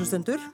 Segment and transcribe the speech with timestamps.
[0.00, 0.44] Góður hlustendur,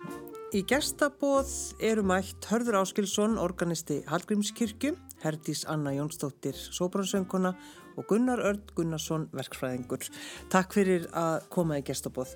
[0.59, 1.51] í gestabóð
[1.87, 7.53] eru mætt Hörður Áskilsson, organisti Hallgrímskirkju, Herdís Anna Jónsdóttir, sóbransönguna
[7.95, 10.09] og Gunnar Örd Gunnarsson, verkfræðingur.
[10.51, 12.33] Takk fyrir að koma í gestabóð.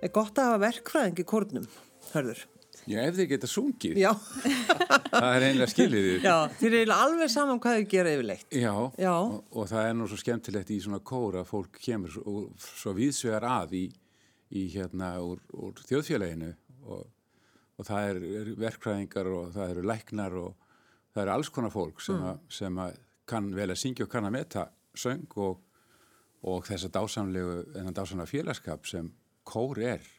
[0.00, 1.68] Er gott að hafa verkfræðing í kórnum,
[2.14, 2.40] Hörður?
[2.88, 4.00] Já, ef þið geta sungið.
[4.00, 4.14] Já.
[5.12, 6.24] það er einlega skiliðið.
[6.24, 8.48] Já, þið er eiginlega alveg saman hvað þið gera yfirleitt.
[8.48, 9.12] Já, Já.
[9.12, 12.96] Og, og það er nú svo skemmtilegt í svona kóra að fólk kemur svo, svo
[12.96, 13.84] viðsvegar að í,
[14.54, 16.52] í hérna úr, úr þjóðfélaginu
[16.86, 17.06] og,
[17.76, 20.54] og það er, er verkfræðingar og það eru læknar og
[21.14, 22.28] það eru alls konar fólk sem, Mm.
[22.30, 25.58] að, sem að kann vel að syngja og kann að meta söng og,
[26.46, 29.10] og þessa dásamlegu, þennan dásamlega félagskap sem
[29.46, 30.12] kór er.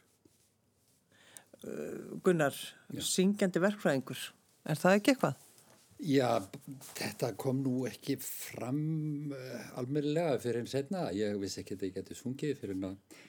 [2.22, 2.54] Gunnar,
[3.02, 4.20] syngjandi verkfræðingur.
[4.68, 5.44] Er það ekki eitthvað?
[5.98, 6.28] Já,
[6.94, 11.08] þetta kom nú ekki fram uh, almennilega fyrir einn setna.
[11.16, 13.24] Ég vissi ekki að ég geti sungið fyrir en að uh,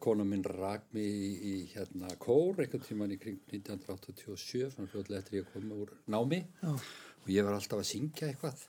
[0.00, 5.20] kona minn rak mig í, í hérna kór einhvern tíman í kring 1987, svona fljóðlega
[5.24, 6.72] eftir ég kom úr námi Já.
[6.76, 8.64] og ég var alltaf að syngja eitthvað.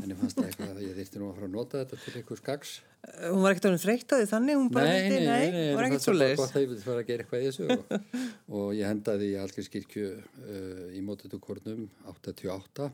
[0.00, 2.38] En ég fannst eitthvað að ég þyrfti nú að fara að nota þetta til eitthvað
[2.40, 2.70] skags.
[3.06, 5.66] Eh, Hún var ekkert ánum þreytt á því þannig, hún bara Nei, nei, nei, nei,
[5.66, 6.40] hún var ekkert svo það bara leiðis.
[6.40, 8.14] gott að ég vildi fara að gera eitthvað í þessu og,
[8.60, 11.82] og ég hendaði í Algirskirkju uh, í mótutukórnum
[12.14, 12.88] 88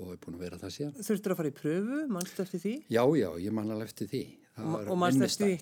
[0.00, 0.98] og er búin að vera það síðan.
[1.08, 2.74] Þurftur að fara í pröfu, mannstu eftir því?
[2.92, 4.24] Já, já, ég man alveg eftir því.
[4.62, 5.56] Og mannstu eftir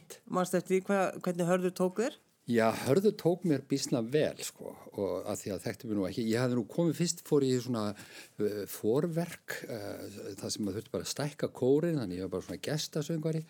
[0.60, 2.18] eftir því hva, hvernig hörður tók þér?
[2.50, 6.24] Já, hörðu tók mér bísna vel, sko, og að því að þekktu mér nú ekki.
[6.26, 10.94] Ég hafði nú komið fyrst fór í svona uh, forverk, uh, það sem maður þurfti
[10.96, 13.44] bara að stækka kórin, þannig ég var bara svona gestasöngvari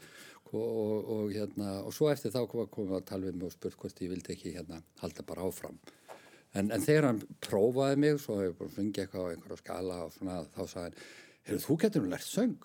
[0.50, 3.56] og, og, og, hérna, og svo eftir þá kom komið að tala við mig og
[3.56, 5.80] spurt hvort ég vildi ekki hérna halda bara áfram.
[6.58, 9.96] En, en þegar hann prófaði mig, svo hefur ég bara sungið eitthvað á einhverja skala
[10.06, 10.96] og svona, þá sagði hann,
[11.46, 12.62] heyrðu, þú getur nú lært söng.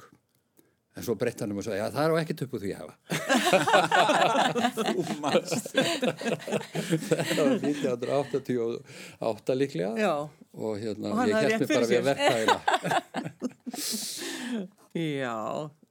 [0.96, 2.72] En svo breytti hann um og sagði, já, það er á ekkert upp úr því
[2.72, 2.96] að hafa.
[4.96, 5.68] Þú mannst.
[5.76, 10.14] Þetta var 1988 líklega Já.
[10.56, 12.56] og hérna, Og ég mér bara við að verka.
[14.96, 15.36] Já,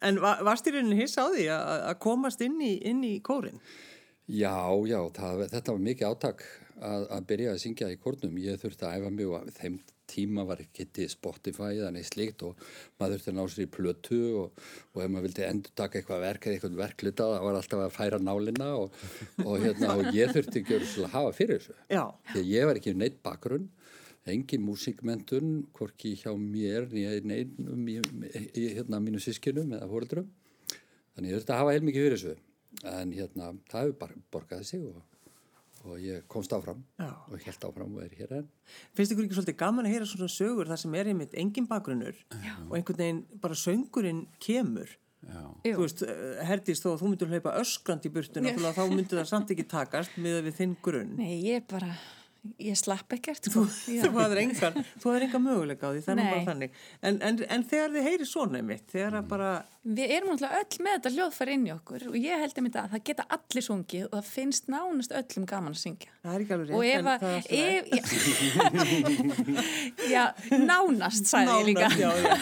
[0.09, 3.21] en va varst í rauninni hiss á því að að komast inn í, inn í
[3.21, 3.61] kórin?
[4.25, 4.57] Já,
[4.89, 6.41] já, það, þetta var mikið átak
[6.81, 8.39] að, að byrja að syngja í kórnum.
[8.43, 9.79] Ég þurfti að æfa mig og þeim
[10.11, 12.61] tíma var ekki Spotify þannig slíkt og
[13.01, 16.25] maður þurfti að ná sér í plötu og, og ef maður vildi endur taka eitthvað
[16.27, 18.99] verk eða eitthvað verkluta það var alltaf að færa nálina og,
[19.45, 21.79] og, hérna, og ég þurfti ekki að hafa fyrir þessu.
[21.89, 23.69] Já, Því að ég var ekki neitt bakgrunn,
[24.35, 27.99] engin músikmentun, hvorki hjá mér, neinum í,
[28.77, 30.29] hérna, mínu sískinum eða fóreldrum.
[31.15, 32.37] Þannig ég þurfti að hafa heilmikið fyrir þessu.
[32.91, 35.03] En hérna, það hefur bara borgaði sig og,
[35.85, 37.11] og ég komst áfram Já.
[37.29, 38.51] og held áfram og er hér enn.
[38.97, 42.21] finnst ykkur ekki svolítið gaman að heyra svona sögur þar sem er einmitt engin bakgrunnur
[42.69, 44.99] og einhvern veginn bara söngurinn kemur?
[45.25, 45.45] Já.
[45.65, 49.21] Þú veist, eh, Herdís, þó að þú myndir hlaupa öskrand í burtu, náttúrulega þá myndir
[49.21, 51.15] það samt ekki takast með við þinn grunn.
[51.17, 51.95] Nei, ég bara,
[52.61, 53.65] ég slapp ekkert sko.
[54.03, 54.75] Þú hafðir engan,
[55.05, 56.71] engan möguleika á því, það er bara þannig.
[57.01, 59.51] En, en, en þegar þið heyri svona að bara,
[59.85, 62.93] Við erum náttúrulega öll með þetta hljóðfæri inn í okkur og ég held einmitt að
[62.95, 66.11] það geta allir sungið og það finnst nánast öllum gaman að syngja.
[66.23, 67.05] það er ekki alveg rétt, en
[70.15, 70.25] já,
[70.65, 71.89] nánast sagði ég líka.
[72.01, 72.33] Já, já.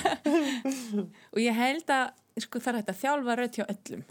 [1.34, 2.14] Og ég held að,
[2.46, 4.02] sko, það er að þjálfa raut hjá öllum.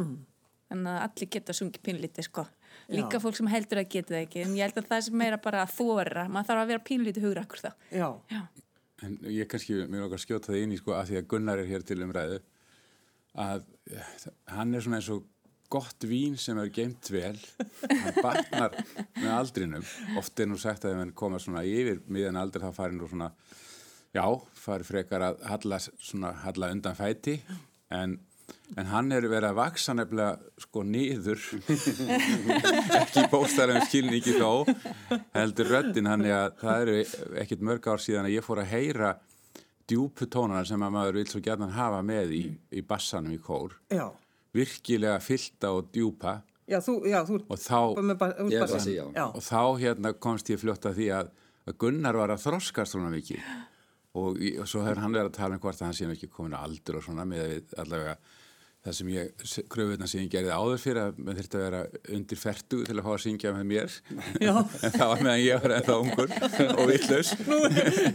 [0.72, 2.44] Þannig að allir geta sungið pínlítið, sko.
[2.91, 4.44] Líka fólk sem heldur að geta það ekki.
[4.46, 7.28] En ég held að það sem er að bara þóra, maður þarf að vera pínlítið
[7.28, 7.72] hugra akkur þá.
[7.90, 8.41] Já, Já.
[9.02, 11.70] En ég kannski, mér okkar skjóta það inn í sko að því að Gunnar er
[11.72, 12.41] hér til umræðu
[13.41, 14.09] að eh,
[14.53, 15.23] hann er svona eins og
[15.72, 17.38] gott vín sem er geimt vel
[17.88, 18.76] hann batnar
[19.16, 19.85] með aldrinum
[20.20, 23.08] oft er nú sagt að ef hann koma svona yfir miðan aldri þá farir nú
[23.08, 23.29] svona
[24.11, 24.26] já,
[24.59, 27.38] farir frekar að halla, svona, halla undan fæti
[27.96, 28.17] en,
[28.80, 31.42] en hann er verið að vaksa nefnilega sko niður.
[33.02, 34.52] Ekki bóstarum skilningi þó
[35.36, 36.96] heldur röddin hann er að það eru
[37.44, 39.12] ekkit mörg ár síðan að ég fór að heyra
[39.92, 43.76] djúpu tónana sem að maður vil svo gætnan hafa með í, í bassanum í kór.
[43.92, 44.06] Já,
[44.56, 46.38] virkilega fyllta og djúpa.
[46.72, 47.80] Já, þú, já, þú, og þá,
[48.16, 48.94] ba- bassi.
[49.02, 51.32] og þá hérna komst ég fljótt að því að,
[51.68, 53.42] að Gunnar var að þroskast svona mikið.
[54.12, 56.56] Og, og svo hefur hann verið að tala um hvort að hann sé ekki komin
[56.56, 58.16] á aldur og svona með að allavega
[58.81, 59.28] það sem ég,
[59.69, 61.81] kröfuðna sem ég gerði áður fyrir að maður þurfti að vera
[62.17, 63.97] undir ferdu til að fá að syngja með mér
[64.41, 66.33] en það var meðan ég var ennþá ungur
[66.72, 67.59] og vittlaus Nú,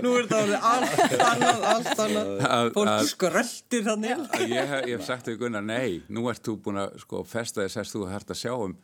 [0.02, 2.32] nú er orðið allt annað, allt annað.
[2.50, 4.26] Að- Fólk að- skröldir þannig.
[4.26, 7.62] að ég, ég hef sagt við Gunnar, nei, nú ert þú búin að sko festa
[7.62, 8.74] þess að þú hægt að sjá um,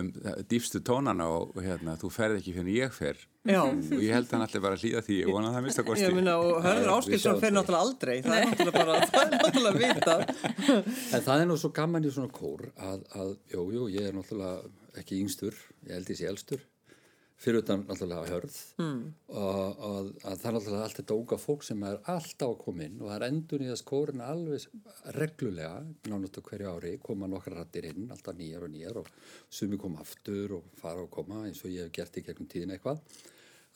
[0.00, 0.10] um
[0.48, 4.32] dýfstu tónana og, og hérna, þú ferð ekki fyrir ég fer Já, og ég held
[4.34, 6.58] hann allir bara að hlýða því ég vona að það mista kosti ég minna og
[6.66, 7.52] Hörður fer til.
[7.56, 10.24] náttúrulega aldrei, það er náttúrulega bara, það er náttúrulega vitað.
[11.16, 14.18] En það er nú svo gaman í svona kór að, að jú, jú, ég er
[14.18, 15.56] náttúrulega ekki yngstur,
[15.86, 16.66] ég held ég sé elstur.
[17.38, 19.02] fyrir utan náttúrulega hörð mm.
[19.30, 22.82] og, og að það er náttúrulega allt þetta unga fólk sem er alltaf að koma
[22.88, 24.66] inn og það er endur í þess kórin alveg
[25.14, 29.12] reglulega, á hverju ári koma nokkra rættir inn, alltaf nýjar og nýjar og
[29.46, 32.74] sumi koma aftur og fara og koma eins og ég hef gert í gegnum tíðin
[32.74, 33.06] eitthvað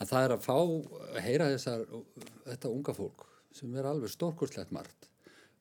[0.03, 1.87] að það er að fá að heyra þessar,
[2.47, 5.09] þetta unga fólk sem er alveg stórkurslegt margt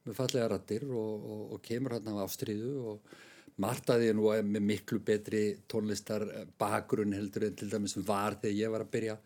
[0.05, 3.11] með fallega rættir og, og, og kemur hann af ástriðu og
[3.61, 6.23] Martaði er nú með miklu betri tónlistar
[6.59, 9.17] bakgrunn heldur en til dæmis var þegar ég var að byrja.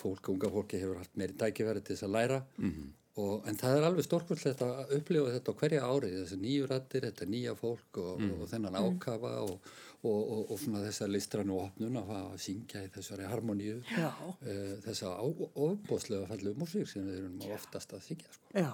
[0.00, 2.40] Fólk, unga fólki hefur haft meiri tækifæri til þess að læra.
[2.56, 2.88] Mm -hmm.
[3.22, 6.16] og, en það er alveg stórkvöldslegt að upplifa þetta á hverja árið.
[6.20, 8.32] Þessi nýju rættir, þetta nýja fólk og, mm.
[8.40, 9.60] og þennan ákafa og,
[10.08, 13.80] og svona þessa listrannu opnun að fara að syngja í þessari harmoníu.
[13.90, 18.32] Uh, þessa ofbóðslega fallu músík sem við erum oftast að syngja.
[18.32, 18.54] Sko.
[18.54, 18.72] Já,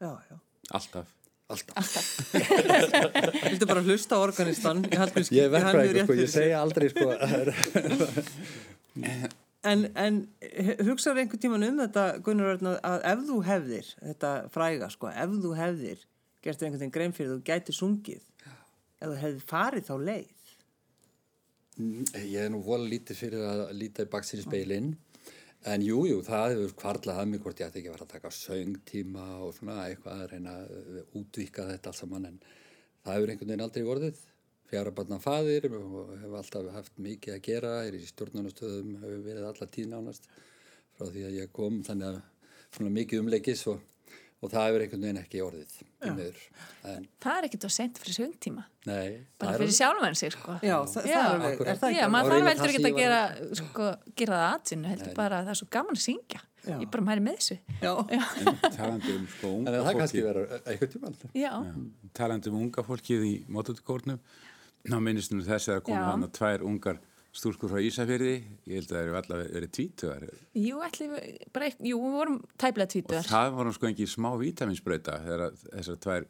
[0.00, 0.38] já, já.
[0.78, 1.12] Alltaf.
[1.52, 2.06] Alltaf.
[3.50, 4.80] Viltu bara hlusta á Organistan?
[4.88, 7.10] Ég er verðfræðingur sko, ég segja aldrei sko.
[9.68, 10.22] en, en
[10.88, 15.36] hugsaður einhvern tíman um þetta Gunnar Örn að ef þú hefðir þetta fræga sko, ef
[15.44, 16.06] þú hefðir
[16.44, 20.33] gerst einhvern veginn grein fyrir þú gæti sungið ef þú hefði farið þá leið
[21.78, 24.92] Ég er nú volið lítið fyrir að líta í baksins beilinn
[25.64, 28.10] En jújú, jú, það hefur kvarlað að mig hvort ég ætti ekki að vera að
[28.10, 32.26] taka söngtíma og svona eitthvað að reyna að útvíka þetta alls saman.
[32.28, 32.34] En
[33.00, 34.18] það hefur einhvern veginn aldrei vorðið.
[34.68, 39.48] Fjara barna fadir og hefur alltaf haft mikið að gera, er í stjórnarnastöðum, hefur verið
[39.48, 40.28] alla tíð nánast
[40.98, 41.80] frá því að ég kom.
[41.88, 42.20] Þannig að
[42.76, 43.80] svona mikið umleikis og
[44.44, 48.64] og það hefur einhvern veginn ekki orðið en, það er ekkert á sent fyrir sögtíma
[48.84, 50.56] nei, bara fyrir sjálfan sig sko.
[50.60, 53.20] já, það, já, það er, er það já, maður þarf heldur ekki að gera
[53.60, 56.42] sko, gera það aðsynnu, heldur bara að það er svo gaman að syngja.
[56.64, 56.78] Já.
[56.80, 57.56] ég bara mæri með þessu.
[58.72, 61.58] Talandi um sko unga fólki það kannski vera eitthvað tíma
[62.16, 64.22] talandi um unga fólkið í mótutukórnum
[64.88, 67.02] ná minnistum þess að koma hann að tvær ungar
[67.34, 68.34] stúrkur frá Ísafjörði,
[68.70, 70.26] ég held að það eru allavega verið tvítuðar.
[70.60, 71.14] Jú, allir,
[71.54, 73.24] bara eitt, jú, við vorum tæplega tvítuðar.
[73.26, 76.28] Og það vorum sko ekki smá vitaminsbreyta þegar þessar tvær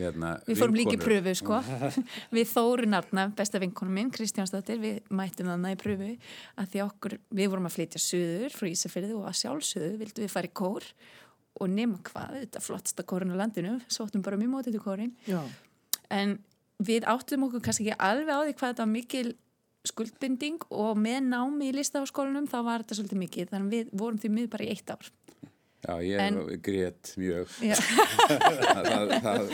[0.00, 1.60] hérna, Við fórum líka í pröfu, sko.
[2.36, 6.12] við þórunarna, besta vinkonum minn, Kristjánsdóttir, við mættum þannig í pröfu
[6.58, 10.32] að því okkur, við vorum að flytja söður frá Ísafjörði og að sjálfsöðu vildum við
[10.32, 10.88] fara í kór
[11.60, 15.12] og nema hvað, þetta flottsta kórin á landinu, sóttum bara mjög mótið til kórin.
[15.28, 15.42] Já.
[16.10, 16.38] En
[16.82, 19.26] við áttum okkur kannski ekki alveg á því hvað þetta mikil
[19.88, 24.32] skuldbinding og með námi í listaháskólanum þá var þetta svolítið mikið þannig við vorum því
[24.36, 25.10] mið bara í eitt ár.
[25.82, 27.48] Já, ég en, grétt mjög.
[28.22, 29.48] Það, það, það,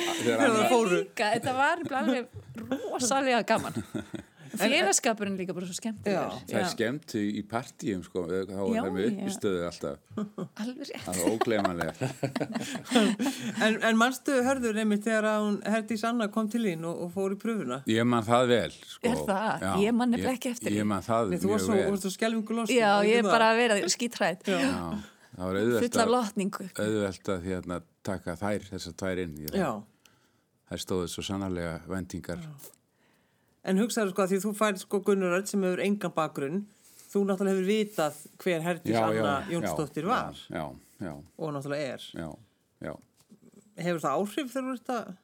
[1.17, 2.27] Þetta var alveg
[2.69, 3.79] rosalega gaman
[4.57, 8.93] félagskapurinn líka bara svo skemmt það er skemmt í, í partíum sko, þá er það
[8.95, 9.99] með uppistöðu alltaf.
[10.63, 11.05] Alveg rétt.
[11.05, 12.09] Það er óglemanlega
[13.67, 17.37] en, en mannstu hörður einmitt þegar hún Herdís Anna kom til þín og, og fór
[17.37, 19.03] í pröfuna ég mann það vel sko.
[19.11, 19.67] er það?
[19.67, 21.69] Já, ég mann nefnilega ekki eftir ég, ég mann það Nei, mjög vel.
[21.69, 24.49] þú varst svo skjálfingulost já, ég er bara að vera skítræð
[25.39, 26.67] full af lotningu.
[26.75, 29.37] auðvelt að hérna, taka þær þessar tvær inn
[30.69, 32.75] þær stóðu svo sannarlega vendingar já
[33.69, 36.61] En hugsaður sko að því þú færð sko Gunnuröld sem hefur engan bakgrunn,
[37.09, 40.65] þú náttúrulega hefur vitað hver Herdís Anna Jónsdóttir var já,
[41.03, 42.07] já, og náttúrulega er.
[42.17, 42.93] Já,
[43.79, 45.17] hefur það áhrif þegar þú ert að...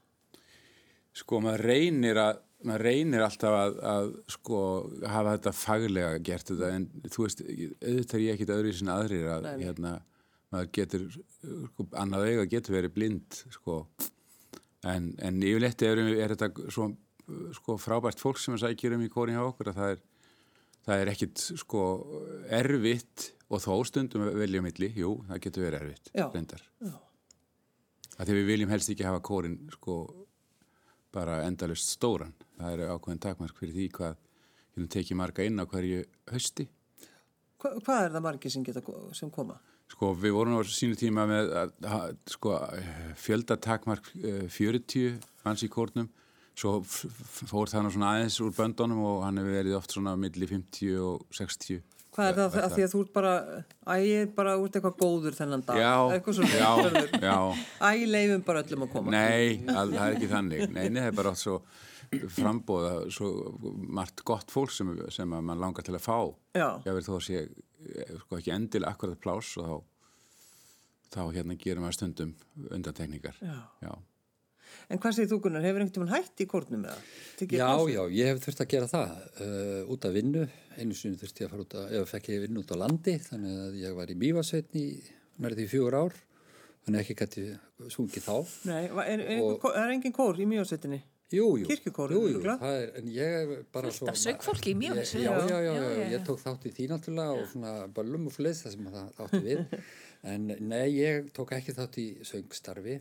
[1.15, 4.63] Sko maður reynir, að, maður reynir alltaf að, að sko
[5.13, 8.99] hafa þetta faglega gert þetta en þú veist, auðvitað er ég ekkit öðru í sinna
[8.99, 9.63] aðrir að Nei.
[9.63, 9.95] hérna
[10.55, 13.79] maður getur, sko, annað eiga getur verið blind sko
[14.85, 16.99] en, en yfirleitt er, er þetta svona
[17.59, 20.03] sko frábært fólk sem að sækjur um í kórin hjá okkur að það er,
[20.87, 21.85] það er ekkit sko
[22.61, 26.67] erfitt og þó stundum veljum milli, jú, það getur verið erfitt reyndar.
[28.15, 29.99] Að því við viljum helst ekki hafa kórin sko
[31.15, 32.35] bara endalust stóran.
[32.59, 34.17] Það er ákveðin takmark fyrir því hvað
[34.75, 36.03] við tekjum marga inn á hverju
[36.33, 36.67] hösti
[37.63, 38.83] Hva, Hvað er það margi sem, geta,
[39.17, 39.57] sem koma?
[39.91, 41.53] Sko við vorum á sínu tíma með
[42.33, 42.57] sko,
[43.21, 44.11] fjöldatakmark
[44.51, 46.11] 40 eh, manns í kórnum
[46.55, 50.51] svo fór það nú svona aðeins úr böndunum og hann hefur verið oft svona millir
[50.51, 51.83] 50 og 60
[52.15, 53.31] Hvað er það að, því að þú ert bara
[53.91, 55.81] ægir bara út eitthvað góður þennan dag?
[55.83, 57.39] Já, já, já.
[57.89, 59.11] Ægir leifum bara öllum að koma.
[59.11, 60.63] Nei, að, það er ekki þannig.
[60.71, 61.57] Nei, það er bara oft svo
[62.37, 63.33] frambóða svo
[63.99, 66.19] margt gott fólk sem, sem mann langar til að fá.
[66.55, 66.69] Já.
[66.85, 67.43] Ég verður þó að sé
[68.23, 69.75] sko, ekki endil akkurat plás og þá
[71.15, 72.35] þá hérna gerum við stundum
[72.75, 73.37] undantekningar.
[73.43, 73.93] Já, já.
[74.91, 76.99] En hvað segir þú Gunnar, hefur einhvern veginn hætt í kórnum eða?
[77.55, 79.15] Já, já, ég hef þurft að gera það
[79.47, 80.45] uh, út af vinnu,
[80.79, 83.17] einu sinu þurfti ég að fara út að, eða fekk ég vinnu út á landi
[83.29, 84.85] þannig að ég var í Mývasveitni
[85.45, 86.21] nærði í fjögur ár,
[86.85, 87.47] þannig ekki gæti
[87.91, 88.37] sungið þá.
[88.71, 91.03] Nei, er, er, og, er engin kór í Mývasveitinni?
[91.35, 95.25] Jú, jú, jú, jú, er, en ég er bara Fullt af söngfólki í Mývatnssveit.
[95.25, 96.11] Ég- Já, já, já, Já, já, já, já.
[96.13, 99.41] ég tók þátt í því náttúrulega og svona böllum og fleis það sem það átti
[99.49, 99.65] við.
[100.25, 102.95] En nei, ég tók ekki þátt í söngstarfi.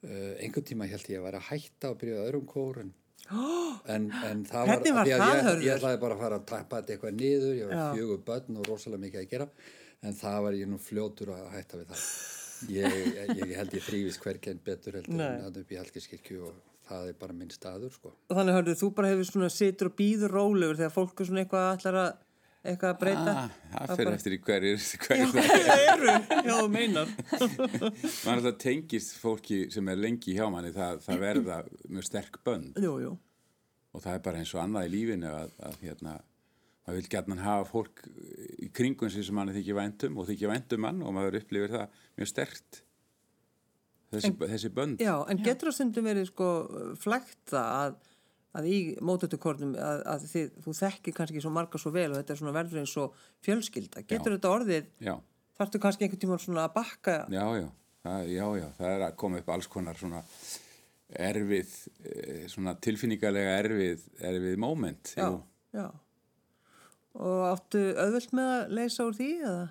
[0.00, 4.44] Uh, einhvern tíma held ég að vera að hætta og byrja öðrum kór en, en,
[4.48, 5.66] það var, var að það, ég, Hörður?
[5.66, 8.70] ég ætlaði bara að fara að tappa þetta eitthvað niður, ég var fjögur börn og
[8.70, 9.48] rosalega mikið að gera
[10.00, 12.08] en það var ég nú fljótur að hætta við það.
[12.70, 16.58] Ég, ég, ég held ég þrýfist hverken betur heldur en að upp í Helgiskirkju og
[16.90, 18.12] það er bara minn staður sko.
[18.28, 21.44] Og þannig hörðu, þú bara hefur svona situr og býður rólegur þegar fólk er svona
[21.44, 22.10] eitthvað allar að,
[22.60, 23.32] eitthvað að breyta.
[23.40, 23.50] Ah,
[23.86, 26.14] það fyrir bara- eftir í hverjir, Já, hverjir það það eru,
[26.50, 27.12] já, þú meinar.
[28.26, 32.80] Man alltaf tengist fólki sem er lengi hjá manni, það, það verða mjög sterk bönd
[32.84, 33.14] Jú, jú.
[33.94, 36.18] og það er bara eins og annað í lífinu að, að hérna,
[36.84, 38.04] maður vil gætnan hafa fólk
[38.60, 41.98] í kringum sig sem manni þykir væntum og þykir væntum mann og maður upplifir það
[42.20, 42.80] mjög sterkt
[44.12, 46.48] þessi, þessi bönd Já, en getur það stundum verið sko
[47.02, 47.98] flægt það að,
[48.58, 52.34] að í mótötukornum að, að þið, þú þekkir kannski svo marga svo vel og þetta
[52.34, 54.02] er svona verður eins og fjölskylda.
[54.10, 55.14] Getur þetta orðið, já,
[55.60, 57.68] þarftu kannski einhvern tíma svona að bakka, já, já,
[58.06, 60.22] það, já, já, það er að koma upp alls konar svona
[61.30, 61.74] erfið,
[62.06, 65.28] eh, svona tilfinningarlega erfið, erfið moment já,
[65.74, 65.86] já.
[67.20, 69.64] Og áttu auðvelt með að leysa úr því eða?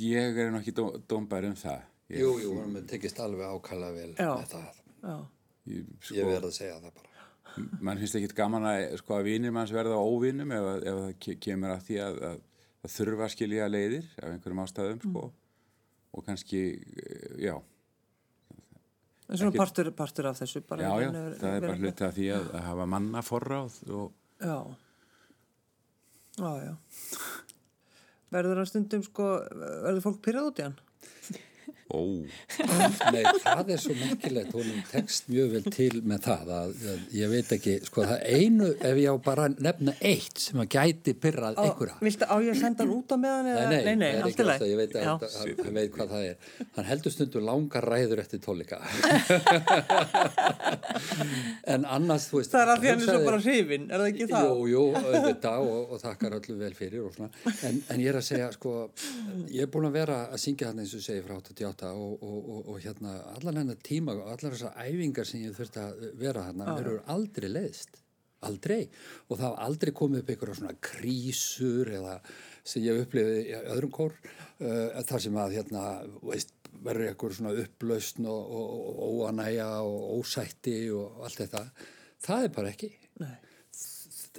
[0.00, 3.92] Ég er nú ekki dó, dómbær um það ég, Jú, jú, hún tekist alveg ákala
[3.94, 4.32] vel Já.
[4.32, 4.80] með það.
[5.00, 5.16] Já,
[5.70, 7.09] ég, sko, Ég verð að segja það bara.
[7.80, 11.38] Mann finnst ekki gaman að sko að vinir manns verða óvinnum ef, ef það ke-
[11.46, 12.38] kemur að því að, að,
[12.86, 15.24] að þurfa að skilja leiðir af einhverjum ástæðum sko
[16.10, 16.62] og kannski,
[17.04, 17.54] eh, já
[19.30, 20.82] en svona Ekki- partur, partur af þessu bara.
[20.82, 24.08] já, já, að það er bara hluti af því að, að hafa manna forráð og
[24.40, 24.56] Já,
[26.40, 26.74] já, já.
[28.32, 29.24] Verður það stundum sko,
[29.84, 30.76] verður fólk pyrrað út í hann?
[31.90, 31.92] Ó,
[33.14, 37.26] Nei, það er svo merkilegt, hún tekst mjög vel til með það að, að ég
[37.32, 41.54] veit ekki, sko það einu, ef ég á bara nefna eitt sem að gæti pyrrað
[41.58, 41.96] Á, einhverja.
[42.04, 43.64] viltu á ég að senda hann út á meðan eða?
[43.70, 45.30] Nei, nei, nei, alltaf, ég veit, að, að,
[45.64, 46.36] hann veit hvað það er.
[46.76, 48.78] Hann heldur stundu langar ræður eftir tólika.
[51.74, 52.52] en annars, þú veist.
[52.54, 54.44] Það er að því hann er svo bara hrifin, er það ekki það?
[54.48, 57.30] Jú, jú, auðvitað og, og þakkar öllu vel fyrir og svona.
[57.68, 58.70] En, en ég er að segja, sko,
[59.50, 62.38] ég er búin að vera að syngja þarna eins og segi frá 88 og, og,
[62.38, 66.46] og, og hérna allan hennar tíma og allar þessar æfingar sem ég þurfti að vera
[66.52, 68.00] mér eru aldrei leiðist.
[68.48, 68.86] Aldrei.
[69.28, 72.14] Og það hafa aldrei komið upp einhverja svona krísur eða
[72.64, 75.84] sem ég upplifði í öðrum kór uh, þar sem að hérna,
[76.24, 81.64] veist, verður eitthvað svona upplausn og, og, og óanæja og ósætti og allt þetta.
[82.24, 82.92] Það er bara ekki.
[83.20, 83.34] Nei.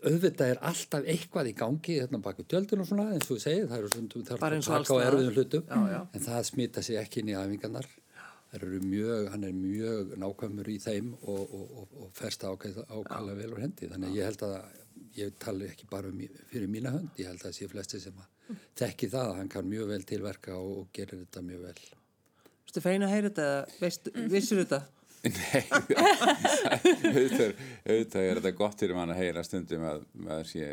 [0.01, 3.67] Auðvitað er alltaf eitthvað í gangi hérna baku tjöldin og svona eins og þú segir,
[3.69, 5.99] það eru stundum þarf Bara að taka á erfiðum hlutum Já, já.
[6.01, 7.89] en það smita sig ekki inn í æfingarnar.
[8.51, 12.87] Það eru mjög, hann er mjög nákvæmur í þeim og, og, og, og ferst ákvæða
[12.89, 13.91] ákvæða vel úr hendi.
[13.93, 14.57] Þannig að ég held að
[15.15, 18.21] ég tali ekki bara um, fyrir mína hönd, ég held að það sé flesti sem
[18.21, 21.77] að þekki það, að hann kann mjög vel til verka og, gerir þetta mjög vel.
[22.65, 23.47] Vistu feina að heyra þetta
[23.81, 24.81] veist, vissir þetta?
[25.21, 25.63] Nei
[27.85, 30.71] auðvitað, er þetta gott fyrir mann að heyra stundum að maður sé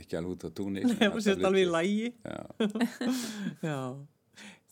[0.00, 2.08] ekki alveg út á túnni Nei, það sést alveg í lægi.
[2.24, 2.40] Já,
[3.68, 3.78] Já.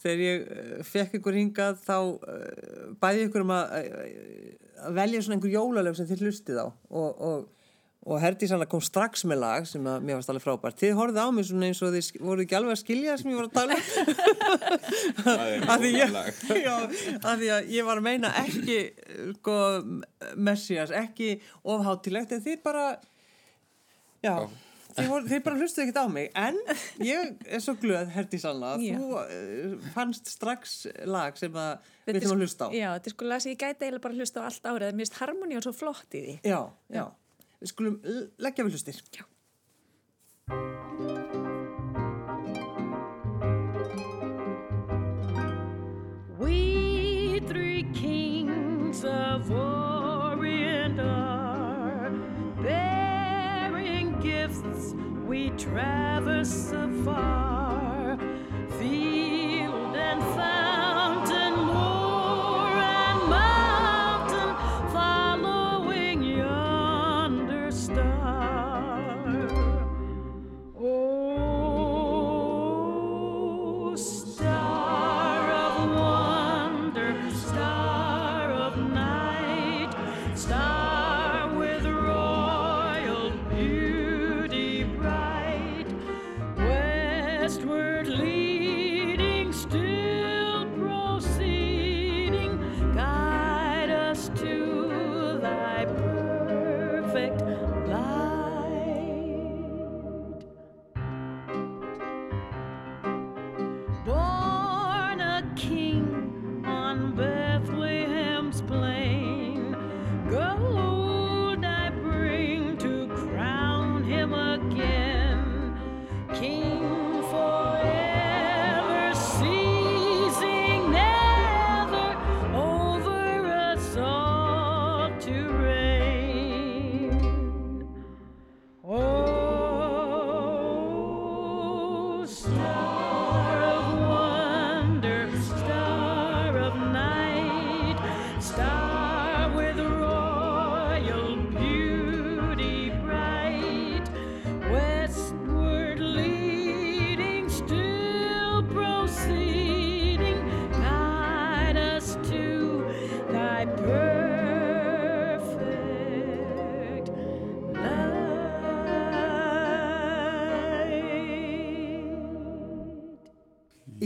[0.01, 5.25] Þegar ég uh, fekk ykkur hingað þá uh, bæði ykkur um að, uh, að velja
[5.27, 7.43] svona einhver jólalög sem þið hlustið á og, og,
[8.01, 10.79] og Herdís hann kom strax með lag sem að mér varst alveg frábært.
[10.81, 13.31] Þið horfið á mig svona eins og þið voruð ekki alveg að skilja það sem
[13.31, 13.83] ég var að tala um.
[15.21, 16.73] það er Af því ég, lag já,
[17.21, 18.79] af því að ég var að meina ekki
[19.37, 19.59] sko,
[20.49, 21.31] messias, ekki
[21.75, 22.87] ofháttilegt en þið bara
[24.25, 24.35] já,
[24.97, 26.59] þið, voru, þið bara hlustuðu ekkert á mig en
[27.05, 30.79] ég er svo glöð Herdi Sanna, að þú uh, fannst strax
[31.09, 33.45] lag sem að við er þurfum að sko- hlusta á Já, þetta er sko lag
[33.45, 34.93] sem ég gæti eiginlega bara að hlusta á allt árið.
[34.97, 36.35] Mér finnst harmoníu svo flott í því.
[36.49, 36.61] já,
[36.97, 37.05] já,
[37.61, 38.01] við skulum
[38.41, 39.25] leggja við hlustir Já.
[46.39, 52.11] We three kings of Orient are
[52.63, 54.95] bearing gifts.
[55.29, 58.19] We traverse afar,
[58.79, 60.50] field and fountain,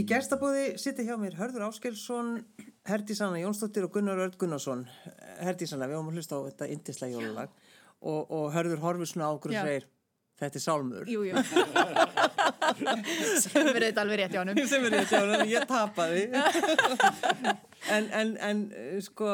[0.05, 2.35] Í gestabóði sittir hjá mér Hörður Áskelsson,
[2.85, 4.83] Herdís Anna Jónsdóttir og Gunnar Örd Gunnarsson.
[5.41, 7.55] Herdís Anna, við höfum að hlusta á þetta indislega jólulag
[8.05, 9.87] og, og Hörður horfir svona á okkur og segir,
[10.43, 11.09] þetta er sálmur.
[11.09, 11.41] Jú, jú.
[13.47, 14.61] Sem verður þetta alveg rétt hjá hann.
[14.69, 16.27] Sem er ég að sjá, hana, ég tapaði.
[17.97, 18.63] en, en, en,
[19.09, 19.31] sko,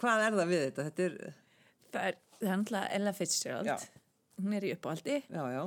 [0.00, 0.88] hvað er það við þetta?
[0.88, 1.18] Þetta er,
[1.92, 3.68] Það er, það er náttúrulega Ella Fitzgerald.
[3.68, 3.76] Já.
[4.40, 5.62] Hún er í uppáhaldi já, já,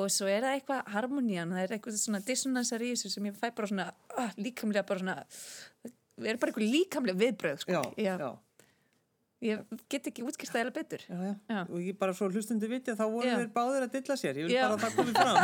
[0.00, 3.36] og svo er það eitthvað harmonían, það er eitthvað svona dissonansar í þessu sem ég
[3.38, 5.18] fæ bara svona uh, líkamlega bara svona,
[5.84, 7.84] það er bara eitthvað líkamlega viðbröð, sko.
[7.98, 8.32] já, já,
[9.44, 9.60] Ég
[9.92, 11.02] get ekki útskýrt það eða betur.
[11.04, 11.58] já.
[11.66, 14.38] Og ég bara svo hlustundi viti að þá voru þeir báðir að dilla sér.
[14.40, 15.36] Ég vil bara að það komi fram.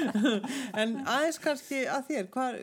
[0.80, 2.56] en aðeins kannski að þér, hvar,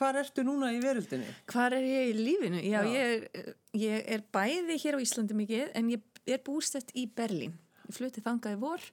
[0.00, 1.28] hvar ertu núna í veröldinni?
[1.52, 2.62] Hvar er ég í lífinu?
[2.64, 2.78] Já.
[2.88, 7.58] Ég, er, ég er bæði hér á Íslandi mikið en ég er bústett í Berlín.
[7.90, 8.88] Ég flutti þangað í vor,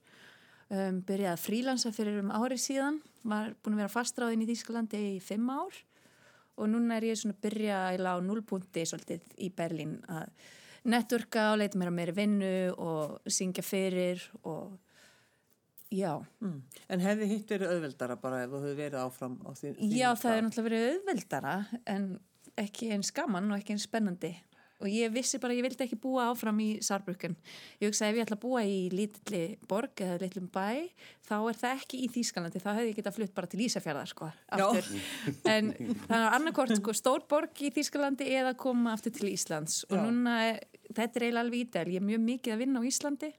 [0.69, 5.01] um, byrjaði að frílansa fyrir um ári síðan, var búin að vera fastráðin í Þýskalandi
[5.15, 5.75] í fimm ár
[6.59, 10.27] og núna er ég svona að byrja á núlpunti svolítið í Berlín að
[10.89, 14.77] networka og leita mér að meiri vinnu og syngja fyrir og
[15.91, 16.19] já.
[16.43, 16.61] Mm.
[16.89, 19.73] En hefði hitt verið auðveldara bara ef þú hefði verið áfram á því?
[19.95, 21.55] Já, það er náttúrulega verið auðveldara
[21.95, 22.09] en
[22.59, 24.33] ekki eins gaman og ekki eins spennandi
[24.79, 27.35] og ég vissi bara að ég vildi ekki búa áfram í Saarbrücken.
[27.81, 30.87] Ég hugsa ef ég ætla að búa í lítilli borg eða litlum bæ
[31.27, 34.31] þá er það ekki í Þýskalandi, þá hefði ég getað flutt bara til Ísafjörðar sko.
[35.49, 35.71] En
[36.07, 39.83] það er annarkort sko, stór borg í Þýskalandi eða koma aftur til Íslands.
[39.89, 40.03] Og Já.
[40.07, 40.39] núna,
[40.93, 43.33] þetta er eiginlega alveg ídæl, ég er mjög mikið að vinna á Íslandi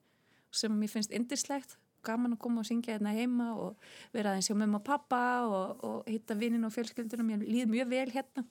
[0.51, 4.57] sem mér finnst indislegt gaman að koma og syngja hérna heima og vera aðeins hjá
[4.57, 8.47] mömmu og pappa og, og hitta vinnin og fjölskyldunum, mér líður mjög vel hérna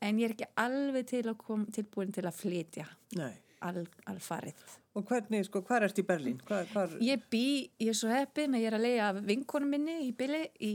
[0.00, 2.86] en ég er ekki alveg til að kom, tilbúin til að flytja
[3.18, 3.32] Nei.
[3.66, 4.60] al, alfarið.
[4.98, 6.40] Og hvernig, sko, hvar ertu í Berlín?
[6.48, 6.96] Hvar, hvar...
[7.04, 7.44] Ég bý,
[7.78, 10.72] ég er svo heppin að ég er að leiða vinkonu minni í bili í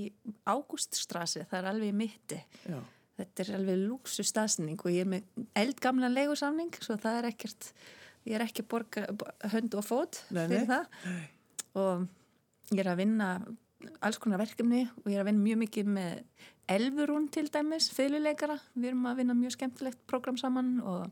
[0.48, 2.40] Ágúststrasi, það er alveg í mitti.
[2.70, 2.80] Já.
[3.16, 7.70] Þetta er alveg lúksu staðsending og ég er með eldgamlan leigusamning svo það er ekkert,
[8.28, 9.06] ég er ekki borga
[9.54, 10.72] hönd og fót Nei, fyrir nei.
[10.72, 13.30] það og ég er að vinna
[14.06, 16.20] alls konar verkefni og ég er að vinna mjög mikið með
[16.76, 21.12] Elfurún til dæmis, fyrirleikara, við erum að vinna mjög skemmtilegt program saman og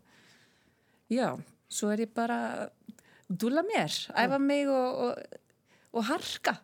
[1.13, 1.27] já,
[1.69, 2.95] svo er ég bara að
[3.29, 5.41] dúla mér, æfa mig og, og,
[5.93, 6.55] og harka.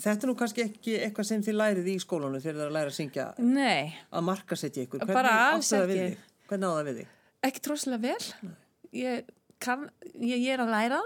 [0.00, 2.76] Þetta er nú kannski ekki eitthvað sem þið lærið í skólanum þegar þið er að
[2.76, 5.06] læra að syngja Nei, að markasetja ykkur.
[5.08, 6.28] Bara Hvernig það við þig?
[6.50, 7.16] Hvernig á það við þig?
[7.48, 8.52] ekki tróðslega vel.
[9.00, 9.86] Ég, kann,
[10.20, 11.00] ég, ég er að læra,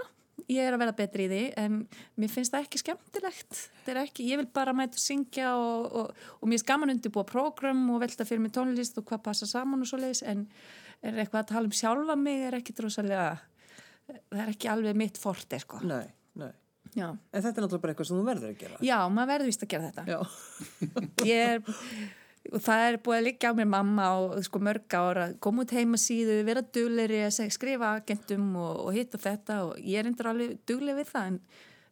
[0.51, 1.77] ég er að vera betri í því en
[2.19, 3.61] mér finnst það ekki skemmtilegt.
[3.85, 6.93] Það er ekki, ég vil bara mæta að syngja og, og, og mér er gaman
[6.95, 10.45] undirbúa prógram og velta fyrir mig tónlist og hvað passa saman og svo leiðis en
[11.05, 13.25] er eitthvað að tala um sjálfa mig er ekki tróðslega,
[14.07, 15.81] það er ekki alveg mitt forte sko.
[15.87, 16.05] Nei,
[16.39, 16.51] nei.
[16.95, 17.09] Já.
[17.11, 18.77] En þetta er náttúrulega bara eitthvað sem þú verður að gera.
[18.85, 20.05] Já, maður verður vist að gera þetta.
[20.11, 20.19] Já.
[21.31, 21.65] ég er
[22.53, 25.73] og það er búið að liggja á mér mamma á sko, mörg ára, koma út
[25.75, 29.61] heima síðu vera dugleiri að skrifa agentum og, og hitta þetta.
[29.69, 31.39] Og ég er endur alveg dugleg við það en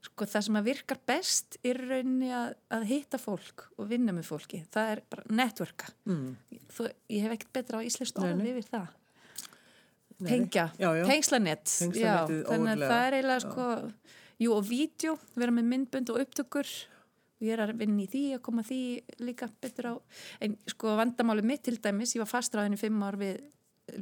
[0.04, 4.30] sko, það sem að virkar best er rauninni að, að hitta fólk og vinna með
[4.30, 5.94] fólki, það er bara networka.
[6.10, 6.34] Mm.
[6.76, 6.84] Þó,
[7.16, 8.52] ég hef ekkert betra á orð nei.
[8.54, 8.92] yfir það.
[10.24, 13.66] Tengja, tengslanett þannig að það er eiginlega sko
[14.44, 16.70] jú og vídeo, vera með myndbönd og upptökur.
[16.70, 16.93] og
[17.44, 18.80] ég er að vinna í því að koma því
[19.28, 19.94] líka betur á
[20.44, 23.42] en sko vandamáli mitt til dæmis, ég var fastræðin í fimm ár við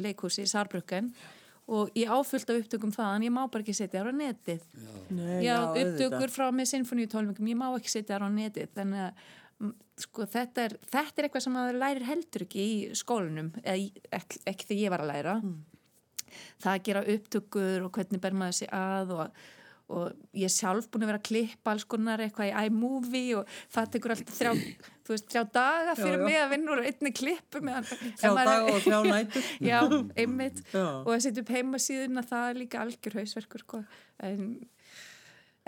[0.02, 1.12] leikhúsi í Sarbrücken
[1.72, 4.64] og ég áfullt af upptökum þaðan, ég má bara ekki setja þar á netið.
[5.14, 5.92] Nei, já, auðvitað.
[5.94, 9.22] upptökur frá með sinfoníutólmingum, ég má ekki setja þar á netið þannig að
[9.62, 9.74] mm,
[10.04, 14.04] sko þetta er, þetta er eitthvað sem maður lærir heldur ekki í skólanum eða í-
[14.20, 15.36] ekki, ekki þegar ég var að læra.
[16.62, 19.42] Það að gera upptökur og hvernig ber maður sig að og,
[19.92, 23.54] og ég er sjálf búin að vera að klippa alls konar eitthvað í iMovie og
[23.76, 24.54] það tekur alltaf þrjá,
[25.04, 26.26] þú veist, þrjá daga fyrir Já, já.
[26.30, 29.50] mig að vinna úr einni klippu meðan Þrjá maður- daga og þrjá nætur.
[29.72, 29.80] Já,
[30.24, 30.86] einmitt Já.
[31.04, 33.82] og að setja upp heimasíðuna það er líka algjör hausverkur sko.
[34.22, 34.46] en,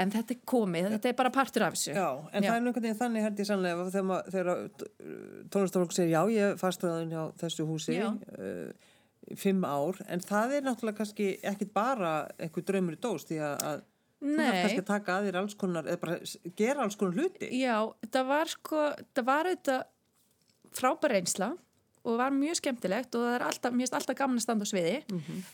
[0.03, 2.81] en þetta er komið þetta er bara partur af þessu Já, en það er einhvern
[2.87, 4.63] veginn þannig held ég sannlega þegar, ma- þegar
[5.53, 8.71] tónlistafólk segir já, ég er fastræðin hjá þessu húsi uh,
[9.39, 12.09] fimm ár, en það er náttúrulega kannski ekkit bara
[12.43, 13.83] eitthvað draumur í dós því að,
[14.23, 14.61] að þú þarf Nei.
[14.63, 16.17] kannski að taka að þér alls konar eða bara
[16.63, 17.75] gera alls konar hluti Já,
[18.13, 19.83] það var sko það var auðvitað
[20.73, 21.51] frábær reynsla
[22.03, 24.71] og var mjög skemmtilegt og það er alltaf, mér finnst alltaf gaman að standa á
[24.71, 24.95] sviði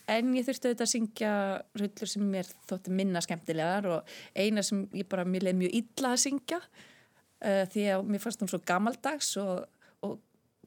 [0.10, 1.34] en ég þurfti auðvitað að syngja
[1.82, 6.14] rullur sem mér þótti minna skemmtilegar og eina sem ég bara, mér leið mjög illa
[6.16, 9.68] að syngja uh, því að mér fannst hún svo gamaldags og,
[10.08, 10.18] og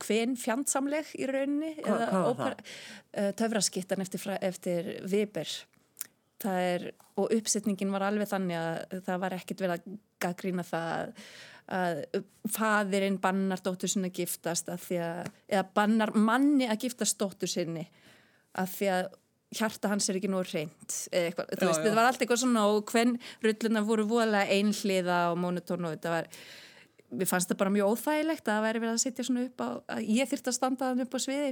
[0.06, 2.72] hven fjandsamleg í rauninni Hva- hvað var það?
[3.18, 5.56] uh, töfraskittan eftir, eftir það
[6.50, 11.16] er, og uppsetningin var alveg þannig að það var ekkert verið að gaggrína það
[11.72, 12.02] að
[12.52, 17.48] faðirinn bannar dóttur sinni að giftast að því að, eða bannar manni að giftast dóttur
[17.50, 17.84] sinni
[18.58, 19.06] að því að
[19.52, 24.06] hjarta hans er ekki nú reynd þetta var allt eitthvað svona og hvern rulluna voru
[24.08, 26.30] voðalega einhliða og monotón og þetta var
[27.12, 29.68] mér fannst þetta bara mjög óþægilegt að það væri verið að setja svona upp á,
[29.96, 31.50] að ég þyrfti að standa þann upp á sviði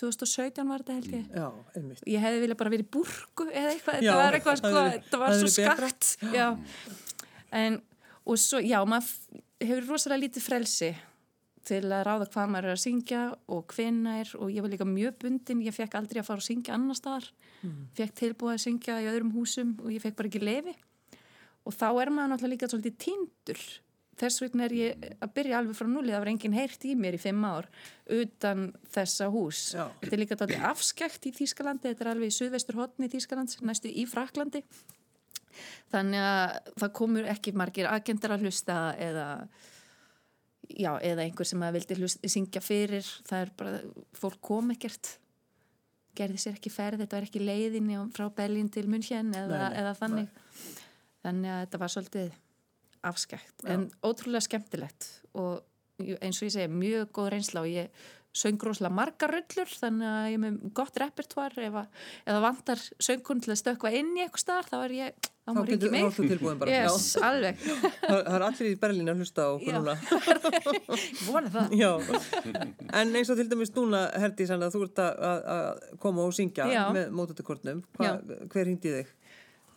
[0.00, 1.24] 2017 var þetta held ég.
[1.36, 1.46] Já,
[2.08, 4.92] ég hefði viljað bara verið í búrku eða eitthvað, Já, þetta var eitthvað sko, hefði-
[5.02, 5.50] þetta var svo
[6.32, 6.46] já.
[7.52, 7.80] en
[8.26, 10.92] og svo, já, maður hefur rosalega lítið frelsi
[11.66, 13.20] til að ráða hvað maður er að syngja
[13.54, 14.32] og hvenær.
[14.42, 17.28] Og ég var líka mjög bundin, ég fekk aldrei að fara að syngja annar staðar,
[17.62, 17.86] Mm.
[17.94, 20.72] fekk tilbúið að syngja í öðrum húsum og ég fekk bara ekki lefi
[21.64, 23.60] og þá er maður náttúrulega líka svolítið tindur
[24.20, 26.12] þess vegna er ég að byrja alveg frá núli.
[26.12, 27.68] Það var enginn heyrt í mér í fimm ár
[28.12, 29.86] utan þessa hús Já.
[30.02, 31.92] þetta er líka dálítið afskekt í Þýskalandi.
[31.92, 34.64] Þetta er alveg í suðvestur hotni Þýskalands næstu í Fraklandi
[35.92, 39.26] þannig að það komur ekki margir agentar að hlusta eða
[40.68, 43.08] já, eða einhver sem að vildi hlusta, syngja fyrir.
[43.28, 43.82] Það er bara,
[44.16, 45.16] fólk kom ekkert
[46.16, 47.02] gerði sér ekki ferð.
[47.02, 50.40] Þetta var ekki leiðinni frá Berlín til München eða, Nei, nei, eða þannig.
[51.22, 52.32] Þannig að þetta var svolítið
[53.06, 55.62] afskækt, en ótrúlega skemmtilegt og
[56.02, 60.30] eins og ég segi mjög góð reynsla og ég söng rosalega margar rullur þannig að
[60.30, 61.74] ég er með gott repertoar ef
[62.24, 65.60] það vantar söngkun til að stökkva inn í eitthvað starf þá er ég, þá má
[65.68, 66.20] ringi mig
[66.72, 67.74] yes, alveg, Já.
[68.08, 69.74] Það er allir í Berlín að hlusta á Já.
[69.76, 69.96] núna.
[71.28, 71.90] vona það Já,
[73.02, 76.24] en eins og til dæmis núna, Herdi, sann að þú ert að, að- að koma
[76.24, 76.84] og syngja Já.
[76.94, 77.84] með mótutakortnum.
[78.00, 79.12] Hver hringdi þig?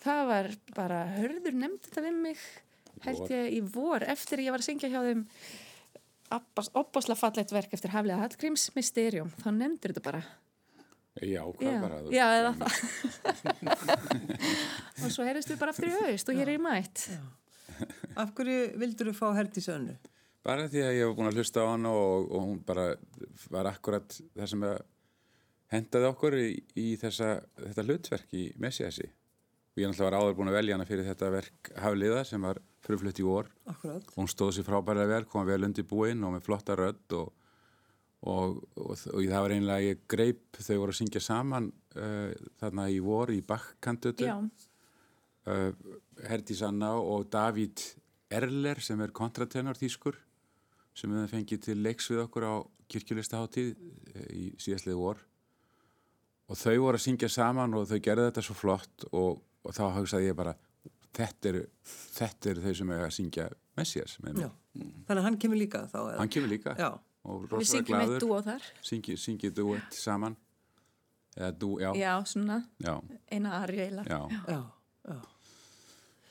[0.05, 2.41] það var bara, hörður nefndi þetta við mig
[3.03, 5.25] held ég í vor eftir ég var að syngja hjá þeim
[6.73, 10.23] opbásla fallegt verk eftir Haflega Hallgríms Mysterium, þá nefndir þetta bara
[11.23, 11.99] Já, hvað já, bara?
[12.03, 12.71] þú já eða það
[15.05, 17.05] og svo heyrðist við bara aftur í haust og hér er ég mætt
[18.15, 19.95] Af hverju vildur þú fá Herdi Sönnu?
[20.45, 22.85] Bara því að ég var búin að hlusta á hana og, og hún bara
[23.51, 24.77] var akkurat það sem að
[25.73, 29.09] hendaði okkur í, í þessa, þetta hlutverk í Messiasi.
[29.75, 32.61] Og ég náttúrulega var áður búin að velja hana fyrir þetta verk Hafliða sem var
[32.85, 33.49] frumflutt í vor.
[33.67, 34.13] Akkurat.
[34.15, 37.33] Hún stóð sér frábærlega vel, kom vel undir búinn og með flotta rödd og,
[38.23, 41.67] og, og, og það var einlega, ég greip þau voru að syngja saman
[41.99, 44.29] uh, þarna í vor í bakkantötu.
[45.51, 45.71] uh,
[46.23, 47.83] Herdís Anna og Davíð
[48.35, 50.17] Erler sem er kontratenor þýskur
[50.95, 52.55] sem við fengið til leiks við okkur á
[52.91, 55.19] kirkjulistaháttíð uh, í síðastlið vor
[56.45, 59.83] og þau voru að syngja saman og þau gerðu þetta svo flott og, og þá
[59.97, 60.55] hugsaði ég bara
[61.15, 61.63] þetta eru,
[62.15, 63.49] þetta eru þau sem er að syngja
[63.79, 64.47] Messias með Já.
[64.47, 64.95] mér.
[65.07, 65.99] Þannig að hann kemur líka þá?
[66.01, 66.17] eða?
[66.21, 66.89] Hann kemur líka Já.
[67.25, 70.37] og við rosalega syngjum eitt glaður dúo þar syngi, syngi duett saman
[71.35, 72.93] eða dú, já, já, svona, já,
[73.27, 74.19] eina arjöila já.
[74.47, 74.61] Já,
[75.09, 75.17] já.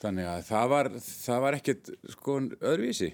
[0.01, 3.11] þannig að það var, það var ekkit sko öðruvísi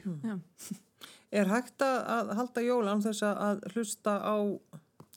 [1.30, 4.34] Er hægt að, að halda jólan þess að hlusta á,